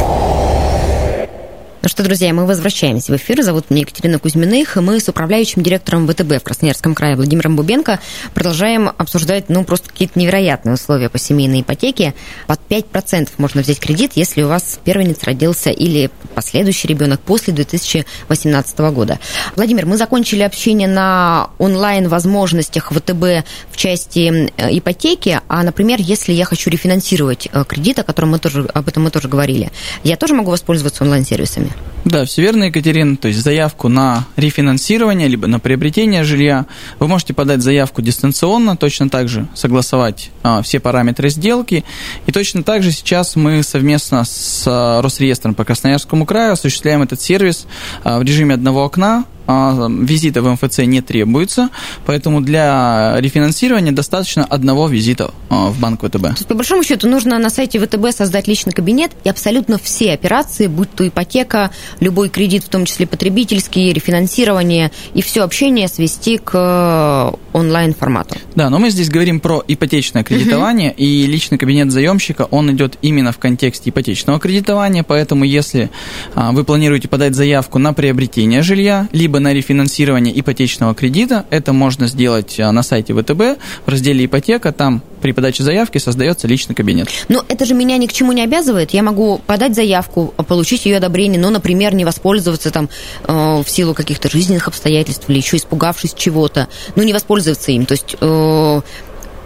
Ну 1.83 1.89
что, 1.89 2.03
друзья, 2.03 2.33
мы 2.33 2.47
возвращаемся 2.47 3.13
в 3.13 3.17
эфир. 3.17 3.43
Зовут 3.43 3.69
меня 3.69 3.81
Екатерина 3.81 4.17
Кузьминых, 4.17 4.77
и 4.77 4.79
мы 4.79 4.99
с 4.99 5.07
управляющим 5.09 5.61
директором 5.61 6.07
ВТБ 6.07 6.41
в 6.41 6.43
Красноярском 6.43 6.95
крае 6.95 7.15
Владимиром 7.15 7.55
Бубенко 7.55 7.99
продолжаем 8.33 8.89
обсуждать, 8.97 9.47
ну, 9.49 9.63
просто 9.63 9.89
какие-то 9.89 10.19
невероятные 10.19 10.73
условия 10.73 11.09
по 11.09 11.19
семейной 11.19 11.61
ипотеке. 11.61 12.15
Под 12.47 12.59
5% 12.67 13.29
можно 13.37 13.61
взять 13.61 13.79
кредит, 13.79 14.13
если 14.15 14.41
у 14.41 14.47
вас 14.47 14.79
первенец 14.83 15.23
родился 15.23 15.69
или 15.69 16.09
последующий 16.33 16.89
ребенок 16.89 17.19
после 17.21 17.53
2018 17.53 18.79
года. 18.79 19.19
Владимир, 19.55 19.85
мы 19.85 19.97
закончили 19.97 20.41
общение 20.41 20.87
на 20.87 21.51
онлайн-возможностях 21.59 22.91
ВТБ 22.91 23.47
в 23.69 23.77
части 23.77 24.51
э, 24.57 24.77
ипотеки, 24.77 25.39
а, 25.47 25.61
например, 25.61 25.99
если 26.01 26.33
я 26.33 26.45
хочу 26.45 26.71
рефинансировать 26.71 27.47
э, 27.51 27.63
кредит, 27.65 27.99
о 27.99 28.03
котором 28.03 28.31
мы 28.31 28.39
тоже, 28.39 28.67
об 28.73 28.87
этом 28.87 29.03
мы 29.03 29.11
тоже 29.11 29.27
говорили, 29.27 29.71
я 30.03 30.17
тоже 30.17 30.33
могу 30.33 30.49
воспользоваться 30.49 31.03
онлайн-сервисами? 31.03 31.76
Да, 32.07 32.23
все 32.23 32.41
верно, 32.41 32.65
Екатерина. 32.65 33.17
То 33.17 33.27
есть 33.27 33.41
заявку 33.41 33.89
на 33.89 34.25
рефинансирование, 34.37 35.27
либо 35.27 35.47
на 35.47 35.59
приобретение 35.59 36.23
жилья 36.23 36.65
вы 36.99 37.07
можете 37.09 37.33
подать 37.33 37.61
заявку 37.61 38.01
дистанционно, 38.01 38.77
точно 38.77 39.09
так 39.09 39.27
же 39.27 39.45
согласовать 39.53 40.31
а, 40.41 40.61
все 40.61 40.79
параметры 40.79 41.29
сделки. 41.29 41.83
И 42.25 42.31
точно 42.31 42.63
так 42.63 42.81
же 42.81 42.93
сейчас 42.93 43.35
мы 43.35 43.61
совместно 43.61 44.23
с 44.23 44.63
а, 44.65 45.01
Росреестром 45.01 45.53
по 45.53 45.65
Красноярскому 45.65 46.25
краю 46.25 46.53
осуществляем 46.53 47.01
этот 47.01 47.19
сервис 47.19 47.67
а, 48.05 48.19
в 48.19 48.23
режиме 48.23 48.53
одного 48.53 48.85
окна 48.85 49.25
визита 49.47 50.41
в 50.41 50.49
МФЦ 50.51 50.79
не 50.79 51.01
требуется, 51.01 51.69
поэтому 52.05 52.41
для 52.41 53.15
рефинансирования 53.19 53.91
достаточно 53.91 54.45
одного 54.45 54.87
визита 54.87 55.31
а, 55.49 55.67
в 55.69 55.79
банк 55.79 56.01
ВТБ. 56.01 56.21
То 56.21 56.29
есть, 56.29 56.47
по 56.47 56.55
большому 56.55 56.83
счету, 56.83 57.07
нужно 57.07 57.39
на 57.39 57.49
сайте 57.49 57.79
ВТБ 57.79 58.11
создать 58.11 58.47
личный 58.47 58.73
кабинет, 58.73 59.11
и 59.23 59.29
абсолютно 59.29 59.77
все 59.77 60.13
операции, 60.13 60.67
будь 60.67 60.91
то 60.91 61.07
ипотека, 61.07 61.71
любой 61.99 62.29
кредит, 62.29 62.63
в 62.63 62.69
том 62.69 62.85
числе 62.85 63.07
потребительский, 63.07 63.93
рефинансирование, 63.93 64.91
и 65.13 65.21
все 65.21 65.43
общение 65.43 65.87
свести 65.87 66.37
к 66.37 66.51
э, 66.53 67.57
онлайн-формату. 67.57 68.35
Да, 68.55 68.69
но 68.69 68.79
мы 68.79 68.89
здесь 68.89 69.09
говорим 69.09 69.39
про 69.39 69.63
ипотечное 69.67 70.23
кредитование, 70.23 70.91
угу. 70.91 70.97
и 70.99 71.25
личный 71.25 71.57
кабинет 71.57 71.91
заемщика, 71.91 72.47
он 72.51 72.71
идет 72.71 72.97
именно 73.01 73.31
в 73.31 73.37
контексте 73.37 73.89
ипотечного 73.89 74.39
кредитования, 74.39 75.03
поэтому 75.03 75.43
если 75.43 75.89
а, 76.35 76.51
вы 76.51 76.63
планируете 76.63 77.07
подать 77.07 77.35
заявку 77.35 77.79
на 77.79 77.93
приобретение 77.93 78.61
жилья, 78.61 79.07
либо 79.11 79.36
либо 79.37 79.39
на 79.39 79.53
рефинансирование 79.53 80.39
ипотечного 80.39 80.95
кредита. 80.95 81.45
Это 81.49 81.73
можно 81.73 82.07
сделать 82.07 82.59
а, 82.59 82.71
на 82.71 82.83
сайте 82.83 83.13
ВТБ 83.13 83.59
в 83.85 83.89
разделе 83.89 84.25
«Ипотека». 84.25 84.71
Там 84.71 85.01
при 85.21 85.31
подаче 85.31 85.63
заявки 85.63 85.99
создается 85.99 86.47
личный 86.47 86.75
кабинет. 86.75 87.09
Но 87.29 87.43
это 87.47 87.65
же 87.65 87.73
меня 87.73 87.97
ни 87.97 88.07
к 88.07 88.13
чему 88.13 88.31
не 88.31 88.43
обязывает. 88.43 88.91
Я 88.91 89.03
могу 89.03 89.39
подать 89.45 89.75
заявку, 89.75 90.33
получить 90.47 90.85
ее 90.85 90.97
одобрение, 90.97 91.39
но, 91.39 91.49
например, 91.49 91.93
не 91.93 92.05
воспользоваться 92.05 92.71
там 92.71 92.89
э, 93.27 93.63
в 93.63 93.69
силу 93.69 93.93
каких-то 93.93 94.29
жизненных 94.29 94.67
обстоятельств 94.67 95.29
или 95.29 95.37
еще 95.37 95.57
испугавшись 95.57 96.13
чего-то. 96.13 96.67
Ну, 96.95 97.03
не 97.03 97.13
воспользоваться 97.13 97.71
им. 97.71 97.85
То 97.85 97.93
есть 97.93 98.15
э, 98.19 98.81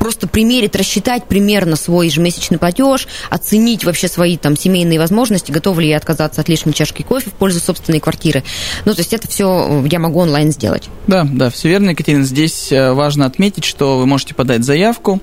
просто 0.02 0.28
примерить, 0.28 0.76
рассчитать 0.76 1.26
примерно 1.26 1.76
свой 1.76 2.08
ежемесячный 2.08 2.58
платеж, 2.58 3.08
оценить 3.30 3.86
вообще 3.86 4.08
свои 4.08 4.36
там 4.36 4.58
семейные 4.58 4.98
возможности, 4.98 5.52
готова 5.52 5.80
ли 5.80 5.90
я 5.90 5.98
отказаться 5.98 6.42
от 6.42 6.50
лишней 6.50 6.74
чашки 6.74 7.04
кофе 7.04 7.30
в 7.30 7.34
пользу 7.34 7.60
собственной 7.60 8.00
квартиры. 8.00 8.44
Ну, 8.86 8.96
то 8.96 9.02
есть 9.02 9.14
это 9.14 9.28
все 9.28 9.86
я 9.86 10.00
могу 10.00 10.20
онлайн 10.22 10.52
сделать. 10.52 10.90
Да, 11.06 11.28
да, 11.32 11.52
все 11.52 11.70
верно, 11.70 11.92
Екатерина. 11.92 12.24
Здесь 12.24 12.72
э, 12.72 12.94
важно 12.94 13.28
отметить, 13.28 13.64
что 13.64 14.00
вы 14.00 14.08
можете 14.08 14.34
подать 14.34 14.64
заявку, 14.64 15.22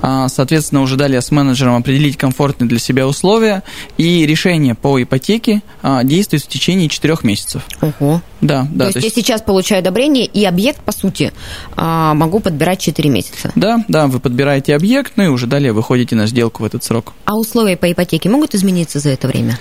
а, 0.00 0.28
соответственно, 0.28 0.82
уже 0.82 0.94
далее 0.94 1.20
с 1.20 1.32
менеджером 1.32 1.74
определить 1.74 2.16
комфортные 2.16 2.68
для 2.68 2.78
себя 2.78 3.08
условия, 3.08 3.64
и 3.96 4.24
решение 4.26 4.76
по 4.76 5.02
ипотеке 5.02 5.60
а, 5.82 6.04
действует 6.04 6.44
в 6.44 6.46
течение 6.46 6.88
четырех 6.88 7.24
месяцев. 7.24 7.62
Ого. 7.80 8.22
Да, 8.40 8.66
да. 8.70 8.84
То 8.84 8.84
есть, 8.84 8.92
то 8.92 9.04
есть 9.04 9.16
я 9.16 9.22
сейчас 9.22 9.42
получаю 9.42 9.80
одобрение, 9.80 10.24
и 10.24 10.44
объект, 10.44 10.80
по 10.82 10.92
сути, 10.92 11.32
а, 11.74 12.14
могу 12.14 12.38
подбирать 12.38 12.80
4 12.80 13.10
месяца. 13.10 13.52
Да, 13.54 13.84
да, 13.88 14.06
вы 14.06 14.19
подбираете 14.20 14.76
объект, 14.76 15.12
ну 15.16 15.24
и 15.24 15.28
уже 15.28 15.46
далее 15.46 15.72
выходите 15.72 16.14
на 16.14 16.26
сделку 16.26 16.62
в 16.62 16.66
этот 16.66 16.84
срок. 16.84 17.12
А 17.24 17.36
условия 17.36 17.76
по 17.76 17.90
ипотеке 17.90 18.28
могут 18.28 18.54
измениться 18.54 19.00
за 19.00 19.10
это 19.10 19.26
время? 19.26 19.58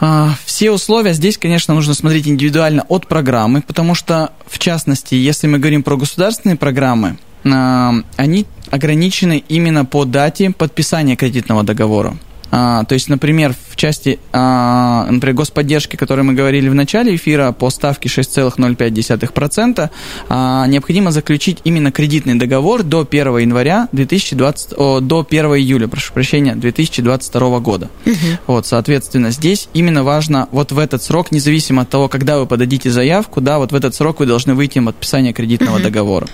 А, 0.00 0.34
все 0.44 0.70
условия 0.70 1.14
здесь, 1.14 1.38
конечно, 1.38 1.74
нужно 1.74 1.94
смотреть 1.94 2.28
индивидуально 2.28 2.84
от 2.88 3.06
программы, 3.08 3.62
потому 3.62 3.94
что, 3.94 4.32
в 4.46 4.58
частности, 4.58 5.14
если 5.14 5.46
мы 5.46 5.58
говорим 5.58 5.82
про 5.82 5.96
государственные 5.96 6.56
программы, 6.56 7.18
а, 7.44 7.94
они 8.16 8.46
ограничены 8.70 9.42
именно 9.48 9.84
по 9.84 10.04
дате 10.04 10.50
подписания 10.50 11.16
кредитного 11.16 11.62
договора. 11.62 12.16
А, 12.50 12.84
то 12.84 12.94
есть, 12.94 13.08
например, 13.08 13.54
в 13.76 13.78
части, 13.78 14.18
а, 14.32 15.06
например, 15.10 15.36
господдержки, 15.36 15.96
о 15.96 15.98
которой 15.98 16.22
мы 16.22 16.32
говорили 16.32 16.70
в 16.70 16.74
начале 16.74 17.14
эфира, 17.14 17.52
по 17.52 17.68
ставке 17.68 18.08
6,05%, 18.08 19.90
а, 20.30 20.66
необходимо 20.66 21.10
заключить 21.10 21.58
именно 21.64 21.92
кредитный 21.92 22.36
договор 22.36 22.82
до 22.82 23.04
1 23.04 23.36
января 23.36 23.88
2020, 23.92 24.72
о, 24.78 25.00
до 25.00 25.26
1 25.28 25.44
июля, 25.56 25.88
прошу 25.88 26.14
прощения, 26.14 26.54
2022 26.54 27.60
года. 27.60 27.90
Угу. 28.06 28.14
Вот, 28.46 28.66
соответственно, 28.66 29.30
здесь 29.30 29.68
именно 29.74 30.04
важно 30.04 30.48
вот 30.52 30.72
в 30.72 30.78
этот 30.78 31.02
срок, 31.02 31.30
независимо 31.30 31.82
от 31.82 31.90
того, 31.90 32.08
когда 32.08 32.38
вы 32.38 32.46
подадите 32.46 32.90
заявку, 32.90 33.42
да, 33.42 33.58
вот 33.58 33.72
в 33.72 33.74
этот 33.74 33.94
срок 33.94 34.20
вы 34.20 34.26
должны 34.26 34.54
выйти 34.54 34.78
на 34.78 34.86
подписание 34.86 35.34
кредитного 35.34 35.76
угу. 35.76 35.82
договора. 35.82 36.28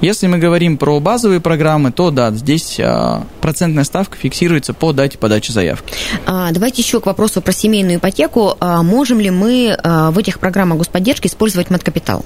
Если 0.00 0.26
мы 0.26 0.38
говорим 0.38 0.76
про 0.76 0.98
базовые 0.98 1.40
программы, 1.40 1.92
то 1.92 2.10
да, 2.10 2.32
здесь 2.32 2.80
а, 2.80 3.22
процентная 3.40 3.84
ставка 3.84 4.16
фиксируется 4.16 4.74
по 4.74 4.92
дате 4.92 5.18
подачи 5.18 5.52
заявки. 5.52 5.94
А, 6.26 6.50
давайте 6.50 6.79
еще 6.80 7.00
к 7.00 7.06
вопросу 7.06 7.40
про 7.40 7.52
семейную 7.52 7.98
ипотеку. 7.98 8.56
А 8.60 8.82
можем 8.82 9.20
ли 9.20 9.30
мы 9.30 9.76
а, 9.82 10.10
в 10.10 10.18
этих 10.18 10.40
программах 10.40 10.78
господдержки 10.78 11.26
использовать 11.26 11.70
маткапитал? 11.70 12.24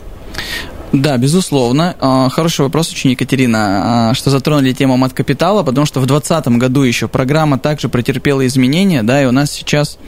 Да, 0.93 1.17
безусловно. 1.17 1.97
А, 2.01 2.29
хороший 2.29 2.62
вопрос 2.62 2.90
очень, 2.90 3.11
Екатерина, 3.11 4.12
что 4.14 4.31
затронули 4.31 4.73
тему 4.73 4.97
маткапитала, 4.97 5.62
потому 5.62 5.87
что 5.87 6.01
в 6.01 6.07
2020 6.07 6.59
году 6.59 6.83
еще 6.83 7.09
программа 7.09 7.59
также 7.59 7.88
претерпела 7.88 8.47
изменения, 8.47 9.03
да, 9.03 9.23
и 9.23 9.27
у 9.27 9.33
нас 9.33 9.51
сейчас 9.51 9.99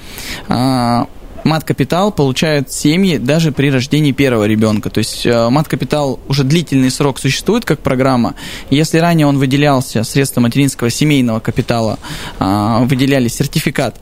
мат-капитал 1.47 2.13
получают 2.13 2.71
семьи 2.71 3.17
даже 3.17 3.53
при 3.53 3.71
рождении 3.71 4.13
первого 4.13 4.45
ребенка. 4.45 4.91
То 4.91 4.99
есть 4.99 5.25
э, 5.25 5.49
мат-капитал 5.49 6.21
уже 6.29 6.45
длительный 6.45 6.91
срок 6.91 7.19
существует 7.19 7.65
как 7.65 7.81
программа. 7.81 8.35
Если 8.69 8.99
ранее 8.99 9.27
он 9.27 9.39
выделялся 9.39 10.05
средства 10.05 10.41
материнского 10.41 10.91
семейного 10.91 11.41
капитала, 11.41 11.99
а, 12.39 12.81
выделяли 12.81 13.29
сертификат 13.29 13.97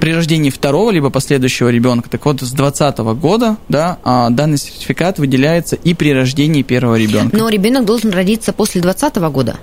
при 0.00 0.12
рождении 0.12 0.50
второго 0.50 0.90
либо 0.90 1.10
последующего 1.10 1.68
ребенка, 1.68 2.10
так 2.10 2.24
вот 2.24 2.40
с 2.40 2.52
2020 2.52 2.98
года 3.14 3.56
да, 3.68 3.98
а, 4.04 4.30
данный 4.30 4.58
сертификат 4.58 5.18
выделяется 5.18 5.76
и 5.76 5.94
при 5.94 6.12
рождении 6.12 6.62
первого 6.62 6.96
ребенка. 6.96 7.36
Но 7.36 7.48
ребенок 7.48 7.84
должен 7.84 8.10
родиться 8.10 8.52
после 8.52 8.80
2020 8.80 9.16
года? 9.32 9.56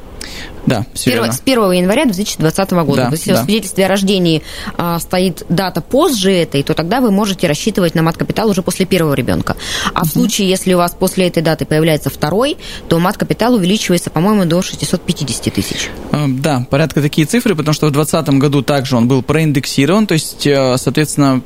Да, 0.66 0.86
все 0.94 1.12
1, 1.12 1.34
С 1.34 1.42
1 1.42 1.72
января 1.72 2.06
2020 2.06 2.72
года. 2.72 3.06
Да, 3.06 3.10
Если 3.12 3.32
да. 3.32 3.42
в 3.42 3.46
свидетельстве 3.46 3.86
о 3.86 3.88
рождении 3.88 4.44
а, 4.78 5.00
стоит 5.00 5.44
дата 5.50 5.82
позже 5.82 6.32
этой, 6.32 6.64
то 6.64 6.74
тогда 6.74 7.02
вы 7.02 7.12
можете 7.12 7.48
рассчитывать 7.48 7.96
на 7.96 8.04
мат-капитал 8.04 8.50
уже 8.50 8.62
после 8.62 8.86
первого 8.86 9.14
ребенка. 9.14 9.56
А 9.94 10.02
угу. 10.02 10.08
в 10.08 10.12
случае, 10.12 10.50
если 10.50 10.74
у 10.74 10.78
вас 10.78 10.96
после 10.98 11.28
этой 11.28 11.42
даты 11.42 11.66
появляется 11.66 12.10
второй, 12.10 12.58
то 12.88 13.00
мат-капитал 13.00 13.56
увеличивается, 13.56 14.10
по-моему, 14.10 14.46
до 14.46 14.62
650 14.62 15.54
тысяч. 15.54 15.90
А, 16.12 16.26
да, 16.28 16.66
порядка 16.70 17.02
такие 17.02 17.26
цифры, 17.26 17.56
потому 17.56 17.74
что 17.74 17.88
в 17.88 17.92
2020 17.92 18.40
году 18.40 18.62
также 18.62 18.96
он 18.96 19.08
был 19.08 19.24
проиндексирован, 19.24 20.08
то 20.08 20.14
есть, 20.14 20.46
э, 20.46 20.78
соответственно, 20.78 21.42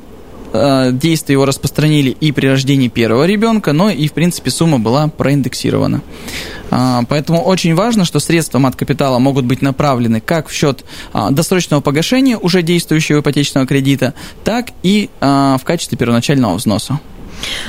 э, 0.54 0.92
действия 0.94 1.34
его 1.34 1.46
распространили 1.46 2.10
и 2.12 2.32
при 2.32 2.48
рождении 2.48 2.88
первого 2.88 3.26
ребенка, 3.26 3.74
но 3.74 3.90
и, 3.90 4.08
в 4.08 4.14
принципе, 4.14 4.52
сумма 4.52 4.80
была 4.80 5.08
проиндексирована. 5.08 6.02
А, 6.72 7.04
поэтому 7.08 7.42
очень 7.42 7.76
важно, 7.76 8.06
что 8.06 8.20
средства 8.20 8.60
мат-капитала 8.60 9.20
могут 9.20 9.46
быть 9.46 9.62
направлены 9.62 10.22
как 10.22 10.48
в 10.48 10.54
счет 10.54 10.86
а, 11.12 11.30
досрочного 11.30 11.82
погашения 11.82 12.38
уже 12.38 12.62
действующего 12.64 13.20
ипотечного 13.20 13.68
кредита, 13.68 14.14
так 14.44 14.70
и 14.82 15.10
а, 15.20 15.58
в 15.58 15.64
качестве 15.64 15.98
первоначального 15.98 16.56
взноса. 16.56 17.00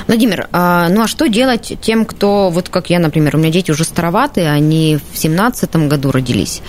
Владимир, 0.07 0.47
а, 0.51 0.89
ну 0.89 1.03
а 1.03 1.07
что 1.07 1.27
делать 1.27 1.73
тем, 1.81 2.05
кто, 2.05 2.49
вот 2.49 2.69
как 2.69 2.89
я, 2.89 2.99
например, 2.99 3.35
у 3.35 3.39
меня 3.39 3.51
дети 3.51 3.71
уже 3.71 3.83
староватые, 3.83 4.51
они 4.51 4.99
в 5.11 5.17
семнадцатом 5.17 5.89
году 5.89 6.11
родились, 6.11 6.61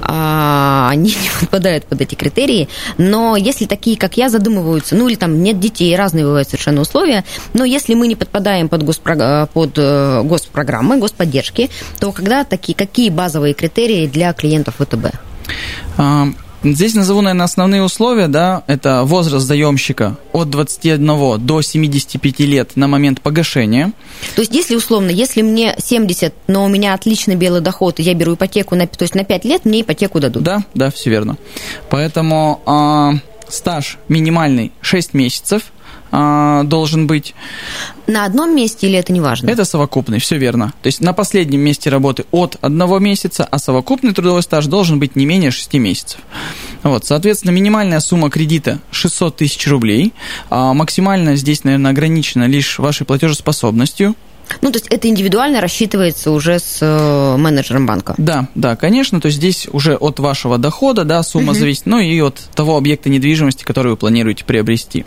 а, 0.00 0.88
они 0.90 1.10
не 1.22 1.40
подпадают 1.40 1.86
под 1.86 2.00
эти 2.00 2.14
критерии, 2.14 2.68
но 2.98 3.36
если 3.36 3.66
такие, 3.66 3.96
как 3.96 4.16
я, 4.16 4.28
задумываются, 4.28 4.94
ну 4.94 5.08
или 5.08 5.16
там 5.16 5.42
нет 5.42 5.58
детей, 5.60 5.94
разные 5.96 6.24
бывают 6.24 6.48
совершенно 6.48 6.80
условия, 6.80 7.24
но 7.52 7.64
если 7.64 7.94
мы 7.94 8.08
не 8.08 8.16
подпадаем 8.16 8.68
под, 8.68 8.82
госпро... 8.82 9.48
под 9.52 9.72
э, 9.76 10.22
госпрограммы, 10.22 10.98
господдержки, 10.98 11.70
то 11.98 12.12
когда 12.12 12.44
такие, 12.44 12.74
какие 12.74 13.10
базовые 13.10 13.54
критерии 13.54 14.06
для 14.06 14.32
клиентов 14.32 14.76
ВТБ? 14.78 15.14
Здесь 16.64 16.94
назову, 16.94 17.20
наверное, 17.20 17.44
основные 17.44 17.82
условия, 17.82 18.26
да, 18.26 18.62
это 18.66 19.02
возраст 19.04 19.46
заемщика 19.46 20.16
от 20.32 20.48
21 20.48 21.38
до 21.44 21.60
75 21.60 22.40
лет 22.40 22.76
на 22.76 22.88
момент 22.88 23.20
погашения. 23.20 23.92
То 24.34 24.40
есть, 24.40 24.54
если 24.54 24.74
условно, 24.74 25.10
если 25.10 25.42
мне 25.42 25.76
70, 25.78 26.32
но 26.46 26.64
у 26.64 26.68
меня 26.68 26.94
отличный 26.94 27.34
белый 27.34 27.60
доход, 27.60 28.00
и 28.00 28.02
я 28.02 28.14
беру 28.14 28.34
ипотеку, 28.34 28.76
на, 28.76 28.86
то 28.86 29.02
есть 29.02 29.14
на 29.14 29.24
5 29.24 29.44
лет 29.44 29.64
мне 29.66 29.82
ипотеку 29.82 30.20
дадут? 30.20 30.42
Да, 30.42 30.64
да, 30.72 30.90
все 30.90 31.10
верно. 31.10 31.36
Поэтому 31.90 32.62
э, 32.66 33.50
стаж 33.50 33.98
минимальный 34.08 34.72
6 34.80 35.12
месяцев, 35.12 35.64
а, 36.16 36.62
должен 36.62 37.08
быть. 37.08 37.34
На 38.06 38.24
одном 38.24 38.54
месте 38.54 38.86
или 38.86 38.96
это 38.96 39.12
не 39.12 39.20
важно? 39.20 39.50
Это 39.50 39.64
совокупный, 39.64 40.20
все 40.20 40.38
верно. 40.38 40.72
То 40.80 40.86
есть 40.86 41.00
на 41.00 41.12
последнем 41.12 41.58
месте 41.60 41.90
работы 41.90 42.24
от 42.30 42.56
одного 42.60 43.00
месяца, 43.00 43.44
а 43.50 43.58
совокупный 43.58 44.14
трудовой 44.14 44.42
стаж 44.44 44.66
должен 44.66 45.00
быть 45.00 45.16
не 45.16 45.26
менее 45.26 45.50
6 45.50 45.74
месяцев. 45.74 46.20
Вот, 46.84 47.04
соответственно, 47.04 47.50
минимальная 47.50 47.98
сумма 47.98 48.30
кредита 48.30 48.78
600 48.92 49.38
тысяч 49.38 49.66
рублей, 49.66 50.12
а 50.50 50.72
максимально 50.72 51.34
здесь, 51.34 51.64
наверное, 51.64 51.90
ограничена 51.90 52.44
лишь 52.44 52.78
вашей 52.78 53.04
платежеспособностью, 53.04 54.14
Ну, 54.60 54.70
то 54.70 54.78
есть 54.78 54.86
это 54.88 55.08
индивидуально 55.08 55.60
рассчитывается 55.60 56.30
уже 56.30 56.58
с 56.58 56.78
э, 56.80 57.36
менеджером 57.36 57.86
банка? 57.86 58.14
Да, 58.18 58.48
да, 58.54 58.76
конечно. 58.76 59.20
То 59.20 59.26
есть 59.26 59.38
здесь 59.38 59.68
уже 59.72 59.96
от 59.96 60.18
вашего 60.18 60.58
дохода 60.58 61.04
да, 61.04 61.22
сумма 61.22 61.52
угу. 61.52 61.58
зависит, 61.58 61.86
ну 61.86 61.98
и 61.98 62.20
от 62.20 62.36
того 62.54 62.76
объекта 62.76 63.08
недвижимости, 63.08 63.64
который 63.64 63.92
вы 63.92 63.96
планируете 63.96 64.44
приобрести. 64.44 65.04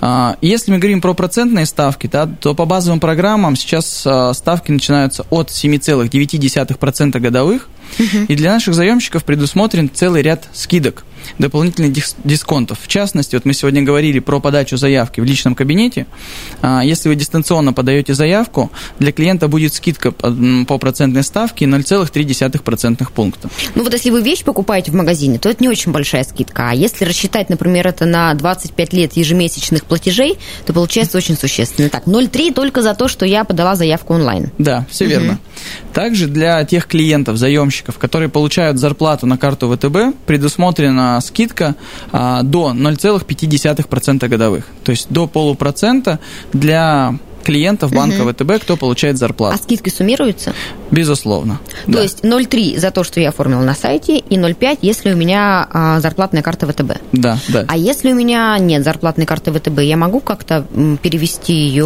А, 0.00 0.36
если 0.40 0.72
мы 0.72 0.78
говорим 0.78 1.00
про 1.00 1.14
процентные 1.14 1.66
ставки, 1.66 2.06
да, 2.06 2.26
то 2.26 2.54
по 2.54 2.64
базовым 2.64 3.00
программам 3.00 3.56
сейчас 3.56 4.04
а, 4.06 4.32
ставки 4.34 4.70
начинаются 4.70 5.26
от 5.30 5.50
7,9% 5.50 7.18
годовых, 7.18 7.68
угу. 7.98 8.24
и 8.28 8.34
для 8.34 8.52
наших 8.52 8.74
заемщиков 8.74 9.24
предусмотрен 9.24 9.90
целый 9.92 10.22
ряд 10.22 10.48
скидок– 10.52 11.04
дополнительных 11.38 11.92
дисконтов. 12.24 12.78
В 12.82 12.88
частности, 12.88 13.34
вот 13.36 13.44
мы 13.44 13.52
сегодня 13.52 13.82
говорили 13.82 14.18
про 14.18 14.40
подачу 14.40 14.76
заявки 14.76 15.20
в 15.20 15.24
личном 15.24 15.54
кабинете. 15.54 16.06
А, 16.62 16.82
если 16.84 17.08
вы 17.08 17.14
дистанционно 17.14 17.72
подаете 17.72 18.14
заявку, 18.14 18.70
для 18.98 19.12
клиента 19.12 19.48
будет 19.48 19.74
скидка 19.74 20.12
по 20.12 20.78
процентной 20.78 21.22
ставке 21.22 21.66
0,3% 21.66 23.06
пункта. 23.12 23.48
Ну 23.74 23.84
вот 23.84 23.92
если 23.92 24.10
вы 24.10 24.22
вещь 24.22 24.44
покупаете 24.44 24.90
в 24.90 24.94
магазине, 24.94 25.38
то 25.38 25.48
это 25.48 25.62
не 25.62 25.68
очень 25.68 25.92
большая 25.92 26.24
скидка. 26.24 26.70
А 26.70 26.74
если 26.74 27.04
рассчитать, 27.04 27.48
например, 27.48 27.86
это 27.86 28.06
на 28.06 28.32
25 28.34 28.92
лет 28.92 29.12
ежемесячных 29.14 29.84
платежей, 29.84 30.38
то 30.64 30.72
получается 30.72 31.16
очень 31.16 31.36
существенно. 31.36 31.88
Так, 31.88 32.06
0,3 32.06 32.52
только 32.52 32.82
за 32.82 32.94
то, 32.94 33.08
что 33.08 33.26
я 33.26 33.44
подала 33.44 33.74
заявку 33.76 34.14
онлайн. 34.14 34.50
Да, 34.58 34.86
все 34.90 35.04
угу. 35.04 35.10
верно. 35.10 35.38
Также 35.92 36.26
для 36.26 36.64
тех 36.64 36.86
клиентов, 36.86 37.36
заемщиков, 37.36 37.98
которые 37.98 38.28
получают 38.28 38.78
зарплату 38.78 39.26
на 39.26 39.38
карту 39.38 39.74
ВТБ, 39.74 40.16
скидка 41.20 41.74
а, 42.12 42.42
до 42.42 42.72
0,5% 42.72 44.28
годовых. 44.28 44.66
То 44.84 44.90
есть 44.90 45.06
до 45.10 45.26
полупроцента 45.26 46.18
для 46.52 47.14
клиентов 47.46 47.92
банка 47.92 48.22
угу. 48.22 48.32
ВТБ, 48.32 48.62
кто 48.62 48.76
получает 48.76 49.18
зарплату. 49.18 49.56
А 49.58 49.62
скидки 49.62 49.88
суммируются? 49.88 50.52
Безусловно. 50.90 51.60
То 51.86 51.92
да. 51.92 52.02
есть 52.02 52.20
0,3 52.24 52.78
за 52.78 52.90
то, 52.90 53.04
что 53.04 53.20
я 53.20 53.30
оформил 53.30 53.60
на 53.60 53.74
сайте, 53.74 54.18
и 54.18 54.36
0,5, 54.36 54.78
если 54.82 55.12
у 55.12 55.16
меня 55.16 55.66
а, 55.72 56.00
зарплатная 56.00 56.42
карта 56.42 56.66
ВТБ. 56.66 56.92
Да, 57.12 57.38
да. 57.48 57.64
А 57.68 57.76
если 57.76 58.12
у 58.12 58.14
меня 58.14 58.56
нет 58.58 58.84
зарплатной 58.84 59.26
карты 59.26 59.52
ВТБ, 59.52 59.80
я 59.80 59.96
могу 59.96 60.20
как-то 60.20 60.66
перевести 61.02 61.52
ее, 61.52 61.84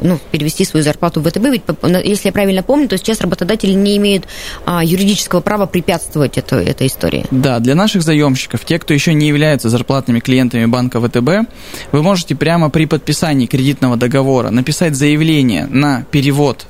ну, 0.00 0.18
перевести 0.30 0.64
свою 0.64 0.84
зарплату 0.84 1.20
в 1.20 1.28
ВТБ? 1.28 1.44
Ведь, 1.44 1.62
если 2.04 2.28
я 2.28 2.32
правильно 2.32 2.62
помню, 2.62 2.88
то 2.88 2.96
сейчас 2.98 3.20
работодатели 3.20 3.72
не 3.72 3.96
имеют 3.96 4.24
а, 4.64 4.84
юридического 4.84 5.40
права 5.40 5.66
препятствовать 5.66 6.38
это, 6.38 6.56
этой 6.56 6.86
истории. 6.88 7.26
Да, 7.30 7.58
для 7.58 7.74
наших 7.74 8.02
заемщиков, 8.02 8.64
те, 8.64 8.78
кто 8.78 8.94
еще 8.94 9.14
не 9.14 9.28
являются 9.28 9.68
зарплатными 9.68 10.20
клиентами 10.20 10.66
банка 10.66 11.00
ВТБ, 11.00 11.48
вы 11.92 12.02
можете 12.02 12.34
прямо 12.34 12.70
при 12.70 12.86
подписании 12.86 13.46
кредитного 13.46 13.96
договора 13.96 14.50
написать 14.50 14.94
заявление 14.94 15.66
на 15.66 16.04
перевод 16.10 16.66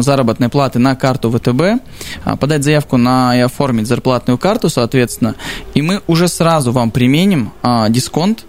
заработной 0.00 0.48
платы 0.48 0.78
на 0.78 0.96
карту 0.96 1.30
ВТБ, 1.30 1.82
а, 2.24 2.36
подать 2.36 2.64
заявку 2.64 2.96
на 2.96 3.36
и 3.36 3.40
оформить 3.40 3.86
зарплатную 3.86 4.38
карту, 4.38 4.68
соответственно, 4.68 5.34
и 5.74 5.82
мы 5.82 6.02
уже 6.06 6.28
сразу 6.28 6.72
вам 6.72 6.90
применим 6.90 7.52
а, 7.62 7.88
дисконт 7.88 8.44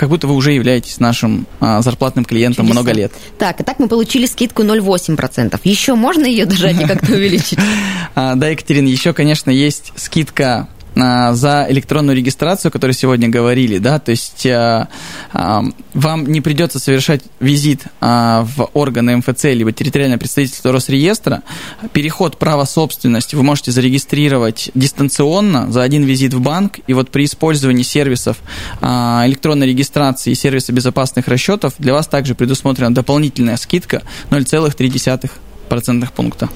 как 0.00 0.08
будто 0.08 0.26
вы 0.26 0.34
уже 0.34 0.52
являетесь 0.52 0.98
нашим 0.98 1.46
а, 1.60 1.82
зарплатным 1.82 2.24
клиентом 2.24 2.64
Чудесно. 2.64 2.80
много 2.80 2.96
лет. 2.96 3.12
Так, 3.38 3.60
и 3.60 3.64
так 3.64 3.78
мы 3.78 3.86
получили 3.86 4.24
скидку 4.24 4.62
0,8%. 4.62 5.60
Еще 5.64 5.94
можно 5.94 6.24
ее 6.24 6.46
дожать 6.46 6.80
и 6.80 6.86
как-то 6.86 7.12
увеличить? 7.12 7.58
Да, 8.14 8.48
Екатерина, 8.48 8.88
еще, 8.88 9.12
конечно, 9.12 9.50
есть 9.50 9.92
скидка 9.96 10.68
а, 10.68 10.79
за 11.34 11.66
электронную 11.68 12.16
регистрацию, 12.16 12.70
о 12.70 12.72
которой 12.72 12.92
сегодня 12.92 13.28
говорили, 13.28 13.78
да, 13.78 13.98
то 13.98 14.10
есть 14.10 14.46
а, 14.46 14.88
а, 15.32 15.64
вам 15.94 16.26
не 16.26 16.40
придется 16.40 16.78
совершать 16.78 17.22
визит 17.40 17.84
в 18.00 18.70
органы 18.74 19.16
МФЦ 19.16 19.44
либо 19.44 19.72
территориальное 19.72 20.18
представительство 20.18 20.72
Росреестра. 20.72 21.42
Переход 21.92 22.38
права 22.38 22.64
собственности 22.64 23.34
вы 23.34 23.42
можете 23.42 23.70
зарегистрировать 23.70 24.70
дистанционно 24.74 25.70
за 25.70 25.82
один 25.82 26.04
визит 26.04 26.34
в 26.34 26.40
банк, 26.40 26.78
и 26.86 26.94
вот 26.94 27.10
при 27.10 27.24
использовании 27.24 27.82
сервисов 27.82 28.38
электронной 28.80 29.66
регистрации 29.66 30.32
и 30.32 30.34
сервиса 30.34 30.72
безопасных 30.72 31.28
расчетов 31.28 31.74
для 31.78 31.92
вас 31.92 32.06
также 32.06 32.34
предусмотрена 32.34 32.94
дополнительная 32.94 33.56
скидка 33.56 34.02
0,3% 34.30 36.08
пункта. 36.14 36.48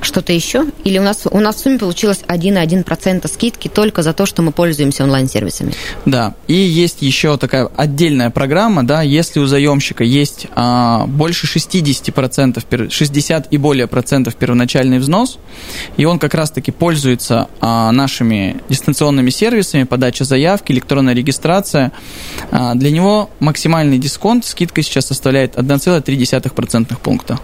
Что-то 0.00 0.32
еще? 0.32 0.66
Или 0.84 0.98
у 0.98 1.02
нас, 1.02 1.22
у 1.30 1.38
нас 1.38 1.56
в 1.56 1.58
сумме 1.60 1.78
получилось 1.78 2.22
1,1% 2.26 3.28
скидки 3.28 3.68
только 3.68 4.02
за 4.02 4.12
то, 4.12 4.26
что 4.26 4.42
мы 4.42 4.52
пользуемся 4.52 5.04
онлайн-сервисами? 5.04 5.72
Да, 6.06 6.34
и 6.48 6.54
есть 6.54 7.02
еще 7.02 7.36
такая 7.36 7.68
отдельная 7.76 8.30
программа, 8.30 8.84
да, 8.84 9.02
если 9.02 9.40
у 9.40 9.46
заемщика 9.46 10.04
есть 10.04 10.46
а, 10.54 11.06
больше 11.06 11.46
60%, 11.46 12.90
60 12.90 13.52
и 13.52 13.56
более 13.56 13.86
процентов 13.86 14.34
первоначальный 14.36 14.98
взнос, 14.98 15.38
и 15.96 16.04
он 16.04 16.18
как 16.18 16.34
раз-таки 16.34 16.72
пользуется 16.72 17.48
а, 17.60 17.92
нашими 17.92 18.60
дистанционными 18.68 19.30
сервисами, 19.30 19.84
подача 19.84 20.24
заявки, 20.24 20.72
электронная 20.72 21.14
регистрация, 21.14 21.92
а, 22.50 22.74
для 22.74 22.90
него 22.90 23.30
максимальный 23.40 23.98
дисконт, 23.98 24.44
скидка 24.44 24.82
сейчас 24.82 25.06
составляет 25.06 25.56
1,3% 25.56 26.98
пункта. 26.98 27.38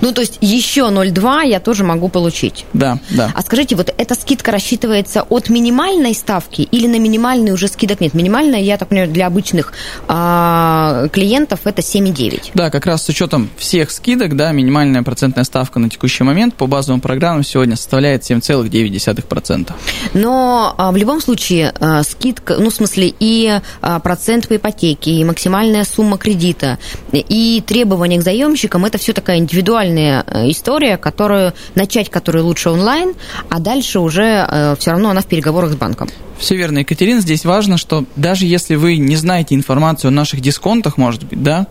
Ну, 0.00 0.12
то 0.12 0.20
есть 0.20 0.38
еще 0.40 0.82
0,2 0.82 1.46
я 1.46 1.60
тоже 1.60 1.84
могу 1.84 2.08
получить. 2.08 2.64
Да, 2.72 2.98
да. 3.10 3.30
А 3.34 3.42
скажите, 3.42 3.76
вот 3.76 3.92
эта 3.96 4.14
скидка 4.14 4.50
рассчитывается 4.50 5.22
от 5.22 5.48
минимальной 5.48 6.14
ставки 6.14 6.62
или 6.62 6.86
на 6.86 6.98
минимальный 6.98 7.52
уже 7.52 7.68
скидок 7.68 8.00
нет? 8.00 8.14
Минимальная, 8.14 8.60
я 8.60 8.76
так 8.78 8.88
понимаю, 8.88 9.10
для 9.10 9.26
обычных 9.26 9.72
а, 10.08 11.08
клиентов 11.12 11.60
это 11.64 11.82
7,9. 11.82 12.52
Да, 12.54 12.70
как 12.70 12.86
раз 12.86 13.04
с 13.04 13.08
учетом 13.08 13.50
всех 13.56 13.90
скидок, 13.90 14.36
да, 14.36 14.52
минимальная 14.52 15.02
процентная 15.02 15.44
ставка 15.44 15.78
на 15.78 15.90
текущий 15.90 16.24
момент 16.24 16.54
по 16.54 16.66
базовым 16.66 17.00
программам 17.00 17.44
сегодня 17.44 17.76
составляет 17.76 18.22
7,9%. 18.22 19.72
Но 20.14 20.74
а, 20.76 20.92
в 20.92 20.96
любом 20.96 21.20
случае 21.20 21.72
а, 21.78 22.02
скидка, 22.02 22.56
ну, 22.58 22.70
в 22.70 22.74
смысле, 22.74 23.12
и 23.20 23.60
а, 23.82 23.98
процент 24.00 24.48
по 24.48 24.56
ипотеке, 24.56 25.10
и 25.10 25.24
максимальная 25.24 25.84
сумма 25.84 26.16
кредита, 26.16 26.78
и 27.12 27.62
требования 27.66 28.18
к 28.18 28.22
заемщикам, 28.22 28.84
это 28.84 28.98
все 28.98 29.12
такая 29.12 29.38
индивидуальная 29.38 29.69
индивидуальная 29.70 30.24
э, 30.26 30.50
история, 30.50 30.96
которую, 30.96 31.52
начать 31.74 32.10
которую 32.10 32.44
лучше 32.44 32.70
онлайн, 32.70 33.14
а 33.48 33.60
дальше 33.60 34.00
уже 34.00 34.46
э, 34.48 34.76
все 34.78 34.90
равно 34.90 35.10
она 35.10 35.20
в 35.20 35.26
переговорах 35.26 35.72
с 35.72 35.76
банком. 35.76 36.08
Все 36.38 36.56
верно, 36.56 36.78
Екатерина. 36.78 37.20
Здесь 37.20 37.44
важно, 37.44 37.76
что 37.76 38.04
даже 38.16 38.46
если 38.46 38.74
вы 38.74 38.96
не 38.96 39.16
знаете 39.16 39.54
информацию 39.54 40.08
о 40.08 40.12
наших 40.12 40.40
дисконтах, 40.40 40.96
может 40.96 41.24
быть, 41.24 41.42
да, 41.42 41.66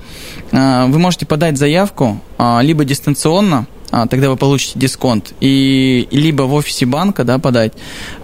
э, 0.52 0.86
вы 0.88 1.00
можете 1.00 1.26
подать 1.26 1.58
заявку 1.58 2.22
либо 2.62 2.86
дистанционно, 2.86 3.68
тогда 3.92 4.30
вы 4.30 4.38
получите 4.38 4.78
дисконт. 4.80 5.34
И 5.40 6.08
либо 6.12 6.44
в 6.44 6.54
офисе 6.54 6.86
банка 6.86 7.24
да, 7.24 7.40
подать. 7.40 7.74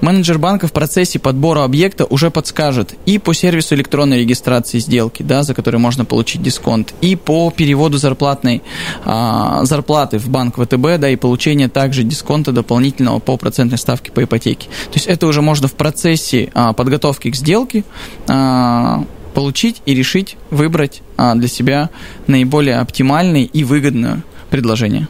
Менеджер 0.02 0.38
банка 0.38 0.68
в 0.68 0.72
процессе 0.72 1.20
подбора 1.20 1.64
объекта 1.64 2.06
уже 2.06 2.30
подскажет 2.30 2.94
и 3.06 3.18
по 3.18 3.34
сервису 3.34 3.76
электронной 3.76 4.20
регистрации 4.20 4.80
сделки, 4.80 5.24
да, 5.24 5.44
за 5.44 5.54
который 5.54 5.80
можно 5.80 6.06
получить 6.06 6.42
дисконт, 6.42 6.94
и 7.02 7.16
по 7.16 7.52
переводу 7.52 7.98
зарплатной 7.98 8.62
а, 9.04 9.66
зарплаты 9.66 10.20
в 10.20 10.30
банк 10.30 10.56
ВТБ, 10.58 11.00
да, 11.00 11.10
и 11.10 11.16
получение 11.16 11.70
также 11.70 12.04
дисконта 12.04 12.52
дополнительного 12.52 13.20
по 13.20 13.38
процентной 13.38 13.78
ставке 13.78 14.12
по 14.12 14.24
ипотеке. 14.24 14.68
То 14.68 14.96
есть 14.96 15.08
это 15.08 15.28
уже 15.28 15.42
можно 15.42 15.68
в 15.68 15.74
процессе 15.74 16.52
а, 16.54 16.74
подготовки 16.74 17.32
к 17.32 17.36
сделке 17.36 17.84
а, 18.28 19.04
получить 19.34 19.82
и 19.86 19.94
решить 19.94 20.38
выбрать 20.50 21.02
а, 21.18 21.36
для 21.36 21.48
себя 21.48 21.90
наиболее 22.28 22.78
оптимальный 22.78 23.44
и 23.44 23.64
выгодную 23.64 24.24
предложение. 24.50 25.08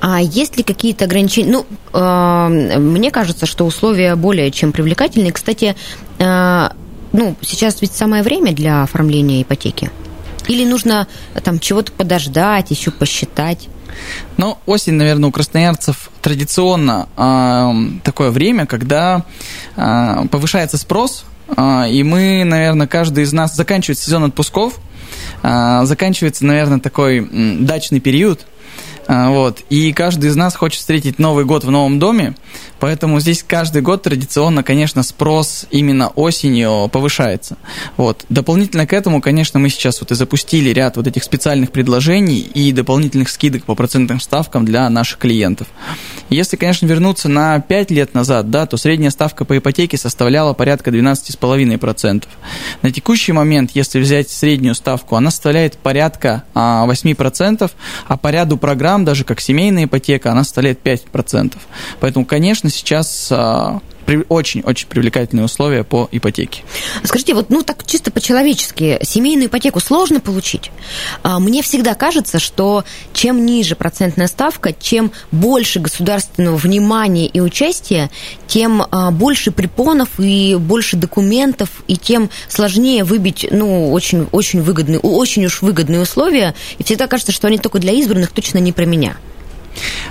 А 0.00 0.20
есть 0.20 0.56
ли 0.56 0.62
какие-то 0.62 1.04
ограничения? 1.04 1.50
Ну, 1.50 1.66
э, 1.92 2.78
мне 2.78 3.10
кажется, 3.10 3.46
что 3.46 3.64
условия 3.64 4.16
более 4.16 4.50
чем 4.50 4.72
привлекательные. 4.72 5.32
Кстати, 5.32 5.76
э, 6.18 6.68
ну, 7.12 7.36
сейчас 7.40 7.82
ведь 7.82 7.92
самое 7.92 8.22
время 8.22 8.52
для 8.52 8.82
оформления 8.82 9.42
ипотеки. 9.42 9.90
Или 10.48 10.64
нужно 10.64 11.06
там 11.44 11.58
чего-то 11.60 11.92
подождать, 11.92 12.70
еще 12.70 12.90
посчитать? 12.90 13.68
Ну, 14.36 14.58
осень, 14.66 14.94
наверное, 14.94 15.28
у 15.28 15.32
красноярцев 15.32 16.10
традиционно 16.20 17.08
э, 17.16 18.00
такое 18.02 18.30
время, 18.30 18.66
когда 18.66 19.24
э, 19.76 20.26
повышается 20.30 20.78
спрос, 20.78 21.24
э, 21.48 21.90
и 21.90 22.02
мы, 22.02 22.44
наверное, 22.44 22.86
каждый 22.86 23.24
из 23.24 23.32
нас 23.32 23.54
заканчивает 23.54 23.98
сезон 23.98 24.24
отпусков, 24.24 24.78
э, 25.42 25.80
заканчивается, 25.84 26.46
наверное, 26.46 26.80
такой 26.80 27.18
э, 27.20 27.56
дачный 27.60 28.00
период, 28.00 28.46
вот. 29.08 29.60
И 29.70 29.92
каждый 29.92 30.30
из 30.30 30.36
нас 30.36 30.54
хочет 30.54 30.80
встретить 30.80 31.18
Новый 31.18 31.44
год 31.44 31.64
в 31.64 31.70
новом 31.70 31.98
доме, 31.98 32.34
Поэтому 32.82 33.20
здесь 33.20 33.44
каждый 33.46 33.80
год 33.80 34.02
традиционно, 34.02 34.64
конечно, 34.64 35.04
спрос 35.04 35.66
именно 35.70 36.08
осенью 36.08 36.90
повышается. 36.90 37.56
Вот. 37.96 38.24
Дополнительно 38.28 38.88
к 38.88 38.92
этому, 38.92 39.20
конечно, 39.20 39.60
мы 39.60 39.68
сейчас 39.68 40.00
вот 40.00 40.10
и 40.10 40.16
запустили 40.16 40.70
ряд 40.70 40.96
вот 40.96 41.06
этих 41.06 41.22
специальных 41.22 41.70
предложений 41.70 42.40
и 42.40 42.72
дополнительных 42.72 43.28
скидок 43.28 43.66
по 43.66 43.76
процентным 43.76 44.18
ставкам 44.18 44.64
для 44.64 44.90
наших 44.90 45.18
клиентов. 45.18 45.68
Если, 46.28 46.56
конечно, 46.56 46.86
вернуться 46.86 47.28
на 47.28 47.60
5 47.60 47.92
лет 47.92 48.14
назад, 48.14 48.50
да, 48.50 48.66
то 48.66 48.76
средняя 48.76 49.12
ставка 49.12 49.44
по 49.44 49.56
ипотеке 49.56 49.96
составляла 49.96 50.52
порядка 50.52 50.90
12,5%. 50.90 52.24
На 52.82 52.90
текущий 52.90 53.30
момент, 53.30 53.70
если 53.74 54.00
взять 54.00 54.28
среднюю 54.28 54.74
ставку, 54.74 55.14
она 55.14 55.30
составляет 55.30 55.78
порядка 55.78 56.42
8%, 56.54 57.70
а 58.08 58.16
по 58.16 58.28
ряду 58.32 58.56
программ, 58.56 58.91
даже 58.98 59.24
как 59.24 59.40
семейная 59.40 59.84
ипотека, 59.84 60.30
она 60.30 60.44
составляет 60.44 60.80
5%. 60.82 61.56
Поэтому, 62.00 62.24
конечно, 62.24 62.70
сейчас 62.70 63.28
а, 63.30 63.80
очень-очень 64.28 64.88
привлекательные 64.88 65.44
условия 65.44 65.84
по 65.84 66.08
ипотеке. 66.10 66.62
Скажите, 67.04 67.34
вот 67.34 67.50
ну 67.50 67.62
так 67.62 67.84
чисто 67.86 68.10
по-человечески, 68.10 68.98
семейную 69.02 69.48
ипотеку 69.48 69.80
сложно 69.80 70.20
получить? 70.20 70.70
А, 71.22 71.38
мне 71.38 71.62
всегда 71.62 71.94
кажется, 71.94 72.38
что 72.38 72.84
чем 73.12 73.44
ниже 73.44 73.76
процентная 73.76 74.26
ставка, 74.26 74.72
чем 74.72 75.12
больше 75.30 75.80
государственного 75.80 76.56
внимания 76.56 77.26
и 77.26 77.40
участия, 77.40 78.10
тем 78.46 78.82
а, 78.90 79.10
больше 79.10 79.50
препонов 79.50 80.08
и 80.18 80.56
больше 80.58 80.96
документов, 80.96 81.68
и 81.86 81.96
тем 81.96 82.30
сложнее 82.48 83.04
выбить, 83.04 83.46
ну, 83.50 83.92
очень, 83.92 84.28
очень 84.32 84.62
выгодные, 84.62 84.98
очень 84.98 85.46
уж 85.46 85.62
выгодные 85.62 86.00
условия. 86.00 86.54
И 86.78 86.84
всегда 86.84 87.06
кажется, 87.06 87.32
что 87.32 87.48
они 87.48 87.58
только 87.58 87.78
для 87.78 87.92
избранных, 87.92 88.30
точно 88.30 88.58
не 88.58 88.72
про 88.72 88.84
меня. 88.84 89.16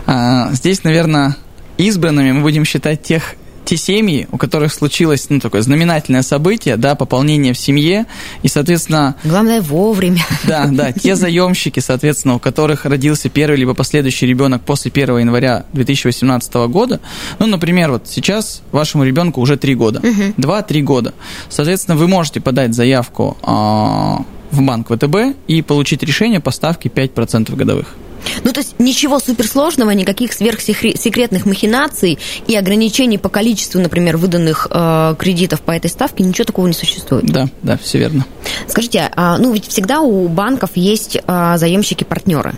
А, 0.05 0.51
здесь, 0.53 0.83
наверное, 0.83 1.37
избранными 1.77 2.31
мы 2.31 2.41
будем 2.41 2.65
считать 2.65 3.03
тех 3.03 3.35
те 3.71 3.77
семьи, 3.77 4.27
у 4.33 4.37
которых 4.37 4.73
случилось 4.73 5.27
ну, 5.29 5.39
такое 5.39 5.61
знаменательное 5.61 6.23
событие, 6.23 6.75
да, 6.75 6.93
пополнение 6.95 7.53
в 7.53 7.57
семье, 7.57 8.05
и, 8.43 8.49
соответственно... 8.49 9.15
Главное, 9.23 9.61
вовремя. 9.61 10.19
Да, 10.43 10.67
да, 10.69 10.91
те 10.91 11.15
заемщики, 11.15 11.79
соответственно, 11.79 12.35
у 12.35 12.39
которых 12.39 12.83
родился 12.83 13.29
первый 13.29 13.55
либо 13.55 13.73
последующий 13.73 14.27
ребенок 14.27 14.63
после 14.63 14.91
1 14.91 15.19
января 15.19 15.63
2018 15.71 16.53
года, 16.67 16.99
ну, 17.39 17.47
например, 17.47 17.91
вот 17.91 18.09
сейчас 18.09 18.61
вашему 18.73 19.05
ребенку 19.05 19.39
уже 19.39 19.55
3 19.55 19.75
года, 19.75 19.99
угу. 19.99 20.33
2-3 20.37 20.81
года. 20.81 21.13
Соответственно, 21.47 21.95
вы 21.95 22.09
можете 22.09 22.41
подать 22.41 22.75
заявку 22.75 23.37
э, 23.41 23.47
в 24.51 24.61
банк 24.61 24.89
ВТБ 24.89 25.37
и 25.47 25.61
получить 25.61 26.03
решение 26.03 26.41
по 26.41 26.51
ставке 26.51 26.89
5% 26.89 27.55
годовых. 27.55 27.95
Ну, 28.43 28.51
то 28.53 28.59
есть 28.59 28.75
ничего 28.79 29.19
суперсложного, 29.19 29.91
никаких 29.91 30.33
сверхсекретных 30.33 31.45
махинаций 31.45 32.19
и 32.47 32.55
ограничений 32.55 33.17
по 33.17 33.29
количеству, 33.29 33.79
например, 33.79 34.17
выданных 34.17 34.67
э, 34.69 35.15
кредитов 35.17 35.61
по 35.61 35.71
этой 35.71 35.89
ставке, 35.89 36.23
ничего 36.23 36.45
такого 36.45 36.67
не 36.67 36.73
существует. 36.73 37.25
Да, 37.25 37.47
да, 37.63 37.77
все 37.77 37.99
верно. 37.99 38.25
Скажите, 38.67 39.09
а, 39.15 39.37
ну 39.37 39.53
ведь 39.53 39.67
всегда 39.67 40.01
у 40.01 40.27
банков 40.27 40.71
есть 40.75 41.17
а, 41.27 41.57
заемщики-партнеры. 41.57 42.55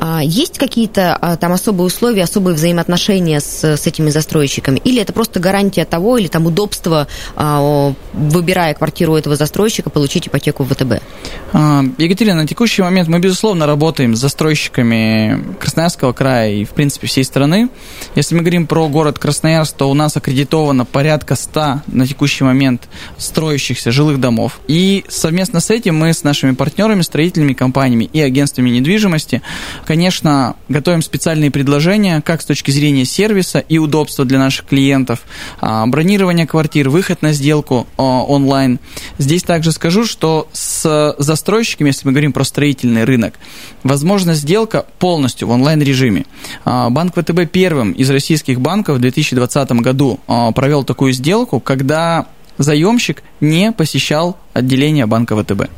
А, 0.00 0.20
есть 0.22 0.58
какие-то 0.58 1.16
а, 1.16 1.36
там 1.36 1.52
особые 1.52 1.86
условия, 1.86 2.24
особые 2.24 2.54
взаимоотношения 2.54 3.40
с, 3.40 3.64
с 3.64 3.86
этими 3.86 4.10
застройщиками? 4.10 4.78
Или 4.84 5.02
это 5.02 5.12
просто 5.12 5.40
гарантия 5.40 5.84
того, 5.84 6.18
или 6.18 6.28
там 6.28 6.46
удобство, 6.46 7.08
а, 7.36 7.94
выбирая 8.12 8.74
квартиру 8.74 9.16
этого 9.16 9.36
застройщика, 9.36 9.90
получить 9.90 10.28
ипотеку 10.28 10.64
в 10.64 10.74
ВТБ? 10.74 11.02
Екатерина, 11.98 12.42
на 12.42 12.46
текущий 12.46 12.82
момент 12.82 13.08
мы, 13.08 13.18
безусловно, 13.18 13.66
работаем 13.66 14.14
с 14.14 14.20
застройщиками 14.20 15.44
Красноярского 15.58 16.12
края 16.12 16.52
и, 16.52 16.64
в 16.64 16.70
принципе, 16.70 17.06
всей 17.06 17.24
страны. 17.24 17.68
Если 18.14 18.34
мы 18.34 18.42
говорим 18.42 18.66
про 18.66 18.88
город 18.88 19.18
Красноярск, 19.18 19.76
то 19.76 19.90
у 19.90 19.94
нас 19.94 20.16
аккредитовано 20.16 20.84
порядка 20.84 21.36
100 21.36 21.80
на 21.86 22.06
текущий 22.06 22.44
момент 22.44 22.88
строящихся 23.16 23.90
жилых 23.90 24.20
домов. 24.20 24.60
И 24.68 25.04
совместно 25.08 25.60
с 25.60 25.70
этим 25.70 25.96
мы 25.96 26.12
с 26.12 26.24
нашими 26.24 26.52
партнерами, 26.52 27.02
строительными 27.02 27.52
компаниями 27.52 28.08
и 28.12 28.20
агентствами 28.20 28.70
недвижимости 28.70 29.42
Конечно, 29.86 30.56
готовим 30.68 31.02
специальные 31.02 31.50
предложения, 31.50 32.20
как 32.20 32.42
с 32.42 32.44
точки 32.44 32.70
зрения 32.70 33.04
сервиса 33.04 33.58
и 33.58 33.78
удобства 33.78 34.24
для 34.24 34.38
наших 34.38 34.66
клиентов, 34.66 35.20
а, 35.60 35.86
бронирование 35.86 36.46
квартир, 36.46 36.88
выход 36.88 37.22
на 37.22 37.32
сделку 37.32 37.86
а, 37.96 38.02
онлайн. 38.02 38.78
Здесь 39.18 39.42
также 39.42 39.72
скажу, 39.72 40.04
что 40.04 40.48
с 40.52 41.14
застройщиками, 41.18 41.88
если 41.88 42.06
мы 42.06 42.12
говорим 42.12 42.32
про 42.32 42.44
строительный 42.44 43.04
рынок, 43.04 43.34
возможна 43.82 44.34
сделка 44.34 44.86
полностью 44.98 45.48
в 45.48 45.50
онлайн-режиме. 45.50 46.26
А, 46.64 46.90
Банк 46.90 47.14
ВТБ 47.14 47.50
первым 47.50 47.92
из 47.92 48.10
российских 48.10 48.60
банков 48.60 48.98
в 48.98 49.00
2020 49.00 49.72
году 49.72 50.20
провел 50.54 50.84
такую 50.84 51.12
сделку, 51.12 51.60
когда 51.60 52.26
заемщик 52.58 53.22
не 53.40 53.72
посещал 53.72 54.36
отделение 54.52 55.06
банка 55.06 55.36
ВТБ. 55.36 55.68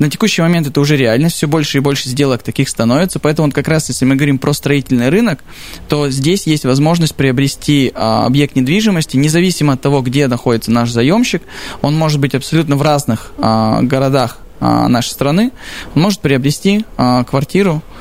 На 0.00 0.08
текущий 0.08 0.40
момент 0.40 0.66
это 0.66 0.80
уже 0.80 0.96
реальность, 0.96 1.36
все 1.36 1.46
больше 1.46 1.76
и 1.76 1.80
больше 1.82 2.08
сделок 2.08 2.42
таких 2.42 2.70
становится, 2.70 3.18
поэтому 3.18 3.48
вот 3.48 3.54
как 3.54 3.68
раз 3.68 3.90
если 3.90 4.06
мы 4.06 4.16
говорим 4.16 4.38
про 4.38 4.54
строительный 4.54 5.10
рынок, 5.10 5.44
то 5.90 6.08
здесь 6.08 6.46
есть 6.46 6.64
возможность 6.64 7.14
приобрести 7.14 7.92
а, 7.94 8.24
объект 8.24 8.56
недвижимости, 8.56 9.18
независимо 9.18 9.74
от 9.74 9.82
того, 9.82 10.00
где 10.00 10.26
находится 10.26 10.70
наш 10.70 10.88
заемщик, 10.88 11.42
он 11.82 11.98
может 11.98 12.18
быть 12.18 12.34
абсолютно 12.34 12.76
в 12.76 12.82
разных 12.82 13.32
а, 13.36 13.82
городах 13.82 14.38
а, 14.58 14.88
нашей 14.88 15.10
страны, 15.10 15.52
он 15.94 16.00
может 16.00 16.20
приобрести 16.20 16.86
а, 16.96 17.24
квартиру 17.24 17.82
а, 17.82 17.99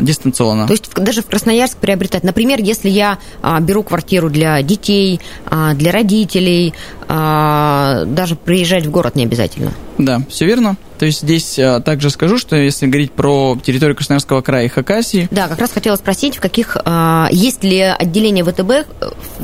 дистанционно. 0.00 0.66
То 0.66 0.72
есть 0.72 0.92
даже 0.94 1.22
в 1.22 1.26
Красноярск 1.26 1.78
приобретать. 1.78 2.24
Например, 2.24 2.60
если 2.60 2.88
я 2.88 3.18
беру 3.60 3.82
квартиру 3.82 4.30
для 4.30 4.62
детей, 4.62 5.20
для 5.74 5.92
родителей, 5.92 6.74
даже 7.08 8.36
приезжать 8.36 8.86
в 8.86 8.90
город 8.90 9.16
не 9.16 9.24
обязательно. 9.24 9.72
Да, 9.98 10.22
все 10.28 10.46
верно. 10.46 10.76
То 10.98 11.06
есть 11.06 11.22
здесь 11.22 11.58
а, 11.58 11.80
также 11.80 12.08
скажу, 12.08 12.38
что 12.38 12.56
если 12.56 12.86
говорить 12.86 13.12
про 13.12 13.58
территорию 13.62 13.96
Красноярского 13.96 14.42
края 14.42 14.66
и 14.66 14.68
Хакасии... 14.68 15.28
Да, 15.30 15.48
как 15.48 15.58
раз 15.58 15.72
хотела 15.72 15.96
спросить, 15.96 16.36
в 16.36 16.40
каких... 16.40 16.76
А, 16.84 17.28
есть 17.30 17.64
ли 17.64 17.80
отделения 17.80 18.44
ВТБ, 18.44 18.88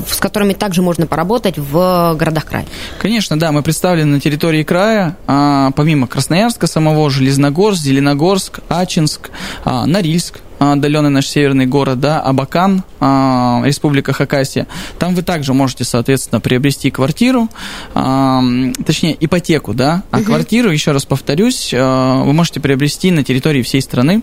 с 0.09 0.17
которыми 0.17 0.53
также 0.53 0.81
можно 0.81 1.07
поработать 1.07 1.57
в 1.57 2.15
городах 2.17 2.45
края? 2.45 2.65
Конечно, 2.99 3.37
да, 3.37 3.51
мы 3.51 3.63
представлены 3.63 4.15
на 4.15 4.19
территории 4.21 4.63
края, 4.63 5.17
а, 5.27 5.71
помимо 5.71 6.07
Красноярска 6.07 6.67
самого, 6.67 7.09
Железногорск, 7.09 7.81
Зеленогорск, 7.81 8.59
Ачинск, 8.69 9.29
а, 9.63 9.85
Норильск, 10.00 10.40
Отдаленный 10.61 11.09
наш 11.09 11.27
северный 11.27 11.65
город, 11.65 11.99
да, 11.99 12.21
Абакан, 12.21 12.83
а, 12.99 13.61
Республика 13.65 14.13
Хакасия. 14.13 14.67
Там 14.99 15.15
вы 15.15 15.23
также 15.23 15.53
можете, 15.53 15.83
соответственно, 15.83 16.39
приобрести 16.39 16.91
квартиру, 16.91 17.49
а, 17.95 18.43
точнее, 18.85 19.17
ипотеку, 19.19 19.73
да, 19.73 20.03
а 20.11 20.17
угу. 20.17 20.25
квартиру, 20.25 20.69
еще 20.69 20.91
раз 20.91 21.05
повторюсь, 21.05 21.73
а, 21.73 22.23
вы 22.23 22.33
можете 22.33 22.59
приобрести 22.59 23.09
на 23.09 23.23
территории 23.23 23.63
всей 23.63 23.81
страны, 23.81 24.21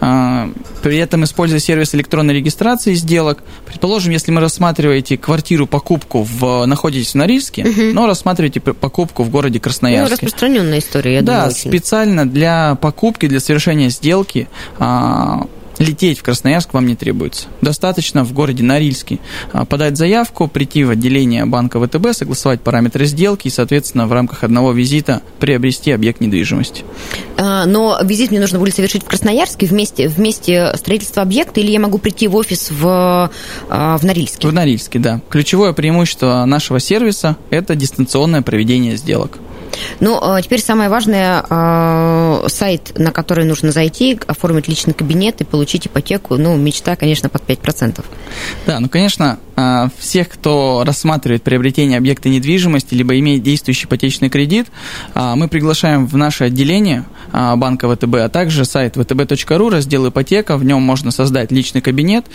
при 0.00 0.98
этом 0.98 1.24
используя 1.24 1.58
сервис 1.58 1.94
электронной 1.94 2.34
регистрации 2.34 2.94
сделок. 2.94 3.42
Предположим, 3.66 4.12
если 4.12 4.32
мы 4.32 4.40
рассматриваете 4.40 5.18
квартиру, 5.18 5.66
покупку 5.66 6.22
в, 6.22 6.64
находитесь 6.66 7.12
в 7.12 7.14
Норильске, 7.16 7.64
угу. 7.64 7.82
но 7.92 8.06
рассматриваете 8.06 8.60
покупку 8.60 9.22
в 9.22 9.30
городе 9.30 9.60
Красноярске. 9.60 10.08
Ну, 10.08 10.26
распространенная 10.26 10.78
история, 10.78 11.14
я 11.14 11.22
да, 11.22 11.32
думаю. 11.32 11.48
Да, 11.50 11.54
специально 11.54 12.28
для 12.28 12.76
покупки, 12.76 13.28
для 13.28 13.40
совершения 13.40 13.90
сделки 13.90 14.48
лететь 15.78 16.18
в 16.18 16.22
Красноярск 16.22 16.74
вам 16.74 16.86
не 16.86 16.96
требуется. 16.96 17.46
Достаточно 17.60 18.24
в 18.24 18.32
городе 18.32 18.62
Норильске 18.62 19.18
а, 19.52 19.64
подать 19.64 19.96
заявку, 19.96 20.48
прийти 20.48 20.84
в 20.84 20.90
отделение 20.90 21.44
банка 21.46 21.84
ВТБ, 21.84 22.12
согласовать 22.12 22.60
параметры 22.60 23.06
сделки 23.06 23.48
и, 23.48 23.50
соответственно, 23.50 24.06
в 24.06 24.12
рамках 24.12 24.44
одного 24.44 24.72
визита 24.72 25.22
приобрести 25.40 25.90
объект 25.90 26.20
недвижимости. 26.20 26.84
А, 27.36 27.66
но 27.66 27.98
визит 28.02 28.30
мне 28.30 28.40
нужно 28.40 28.58
будет 28.58 28.74
совершить 28.74 29.02
в 29.02 29.06
Красноярске 29.06 29.66
вместе, 29.66 30.08
вместе 30.08 30.72
строительства 30.76 31.22
объекта 31.22 31.60
или 31.60 31.70
я 31.70 31.80
могу 31.80 31.98
прийти 31.98 32.28
в 32.28 32.36
офис 32.36 32.70
в, 32.70 33.30
а, 33.68 33.98
в 33.98 34.02
Норильске? 34.04 34.48
В 34.48 34.52
Норильске, 34.52 34.98
да. 34.98 35.20
Ключевое 35.28 35.72
преимущество 35.72 36.44
нашего 36.44 36.80
сервиса– 36.80 37.36
это 37.50 37.74
дистанционное 37.74 38.42
проведение 38.42 38.96
сделок. 38.96 39.38
Ну, 40.00 40.18
а 40.20 40.40
теперь 40.42 40.60
самое 40.60 40.88
важное, 40.88 41.44
а, 41.48 42.44
сайт, 42.48 42.92
на 42.98 43.10
который 43.10 43.44
нужно 43.44 43.72
зайти, 43.72 44.18
оформить 44.26 44.68
личный 44.68 44.94
кабинет 44.94 45.40
и 45.40 45.44
получить 45.44 45.86
ипотеку, 45.86 46.36
ну, 46.36 46.56
мечта, 46.56 46.96
конечно, 46.96 47.28
под 47.28 47.42
5%. 47.42 48.04
Да, 48.66 48.80
ну, 48.80 48.88
конечно, 48.88 49.38
всех, 49.98 50.28
кто 50.28 50.82
рассматривает 50.84 51.42
приобретение 51.42 51.98
объекта 51.98 52.28
недвижимости, 52.28 52.94
либо 52.94 53.18
имеет 53.18 53.42
действующий 53.42 53.86
ипотечный 53.86 54.28
кредит, 54.28 54.66
мы 55.14 55.48
приглашаем 55.48 56.06
в 56.06 56.16
наше 56.16 56.44
отделение 56.44 57.04
банка 57.32 57.92
ВТБ, 57.94 58.14
а 58.16 58.28
также 58.28 58.64
сайт 58.64 58.96
vtb.ru, 58.96 59.70
раздел 59.70 60.08
ипотека, 60.08 60.56
в 60.56 60.64
нем 60.64 60.82
можно 60.82 61.10
создать 61.10 61.52
личный 61.52 61.80
кабинет, 61.80 62.26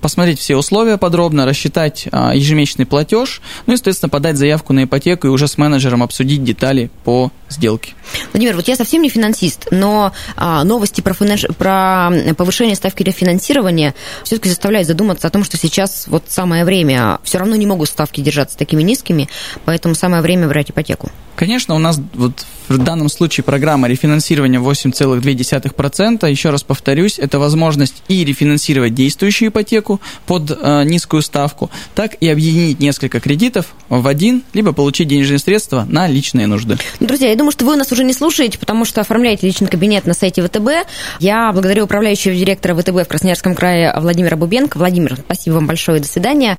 посмотреть 0.00 0.38
все 0.38 0.56
условия 0.56 0.98
подробно, 0.98 1.46
рассчитать 1.46 2.06
ежемесячный 2.06 2.86
платеж, 2.86 3.42
ну 3.66 3.74
и, 3.74 3.76
соответственно, 3.76 4.10
подать 4.10 4.36
заявку 4.36 4.72
на 4.72 4.84
ипотеку 4.84 5.26
и 5.26 5.30
уже 5.30 5.48
с 5.48 5.58
менеджером 5.58 6.02
обсудить 6.02 6.20
обсудить 6.20 6.44
детали 6.44 6.90
по 7.04 7.30
сделке. 7.48 7.94
Владимир, 8.32 8.56
вот 8.56 8.68
я 8.68 8.76
совсем 8.76 9.02
не 9.02 9.08
финансист, 9.08 9.68
но 9.70 10.12
а, 10.36 10.64
новости 10.64 11.00
про, 11.00 11.14
финанш... 11.14 11.46
про 11.58 12.10
повышение 12.36 12.76
ставки 12.76 13.02
рефинансирования 13.02 13.94
все-таки 14.24 14.48
заставляют 14.48 14.86
задуматься 14.86 15.26
о 15.26 15.30
том, 15.30 15.44
что 15.44 15.56
сейчас 15.56 16.06
вот 16.06 16.19
вот 16.20 16.30
самое 16.30 16.64
время, 16.64 17.18
все 17.22 17.38
равно 17.38 17.56
не 17.56 17.66
могут 17.66 17.88
ставки 17.88 18.20
держаться 18.20 18.56
такими 18.56 18.82
низкими, 18.82 19.28
поэтому 19.64 19.94
самое 19.94 20.22
время 20.22 20.48
брать 20.48 20.70
ипотеку. 20.70 21.10
Конечно, 21.40 21.74
у 21.74 21.78
нас 21.78 21.98
вот 22.12 22.44
в 22.68 22.76
данном 22.76 23.08
случае 23.08 23.44
программа 23.44 23.88
рефинансирования 23.88 24.60
8,2%. 24.60 26.30
Еще 26.30 26.50
раз 26.50 26.62
повторюсь, 26.62 27.18
это 27.18 27.38
возможность 27.38 28.02
и 28.08 28.26
рефинансировать 28.26 28.92
действующую 28.92 29.48
ипотеку 29.48 30.02
под 30.26 30.50
э, 30.50 30.84
низкую 30.84 31.22
ставку, 31.22 31.70
так 31.94 32.14
и 32.20 32.28
объединить 32.28 32.78
несколько 32.78 33.20
кредитов 33.20 33.68
в 33.88 34.06
один, 34.06 34.42
либо 34.52 34.74
получить 34.74 35.08
денежные 35.08 35.38
средства 35.38 35.86
на 35.88 36.08
личные 36.08 36.46
нужды. 36.46 36.76
Друзья, 37.00 37.30
я 37.30 37.36
думаю, 37.36 37.52
что 37.52 37.64
вы 37.64 37.76
нас 37.76 37.90
уже 37.90 38.04
не 38.04 38.12
слушаете, 38.12 38.58
потому 38.58 38.84
что 38.84 39.00
оформляете 39.00 39.46
личный 39.46 39.68
кабинет 39.68 40.04
на 40.04 40.12
сайте 40.12 40.42
ВТБ. 40.46 40.86
Я 41.20 41.50
благодарю 41.52 41.84
управляющего 41.84 42.34
директора 42.34 42.74
ВТБ 42.74 43.06
в 43.06 43.08
Красноярском 43.08 43.54
крае 43.54 43.94
Владимира 43.98 44.36
Бубенко. 44.36 44.76
Владимир, 44.76 45.16
спасибо 45.16 45.54
вам 45.54 45.66
большое, 45.66 46.00
до 46.00 46.06
свидания. 46.06 46.58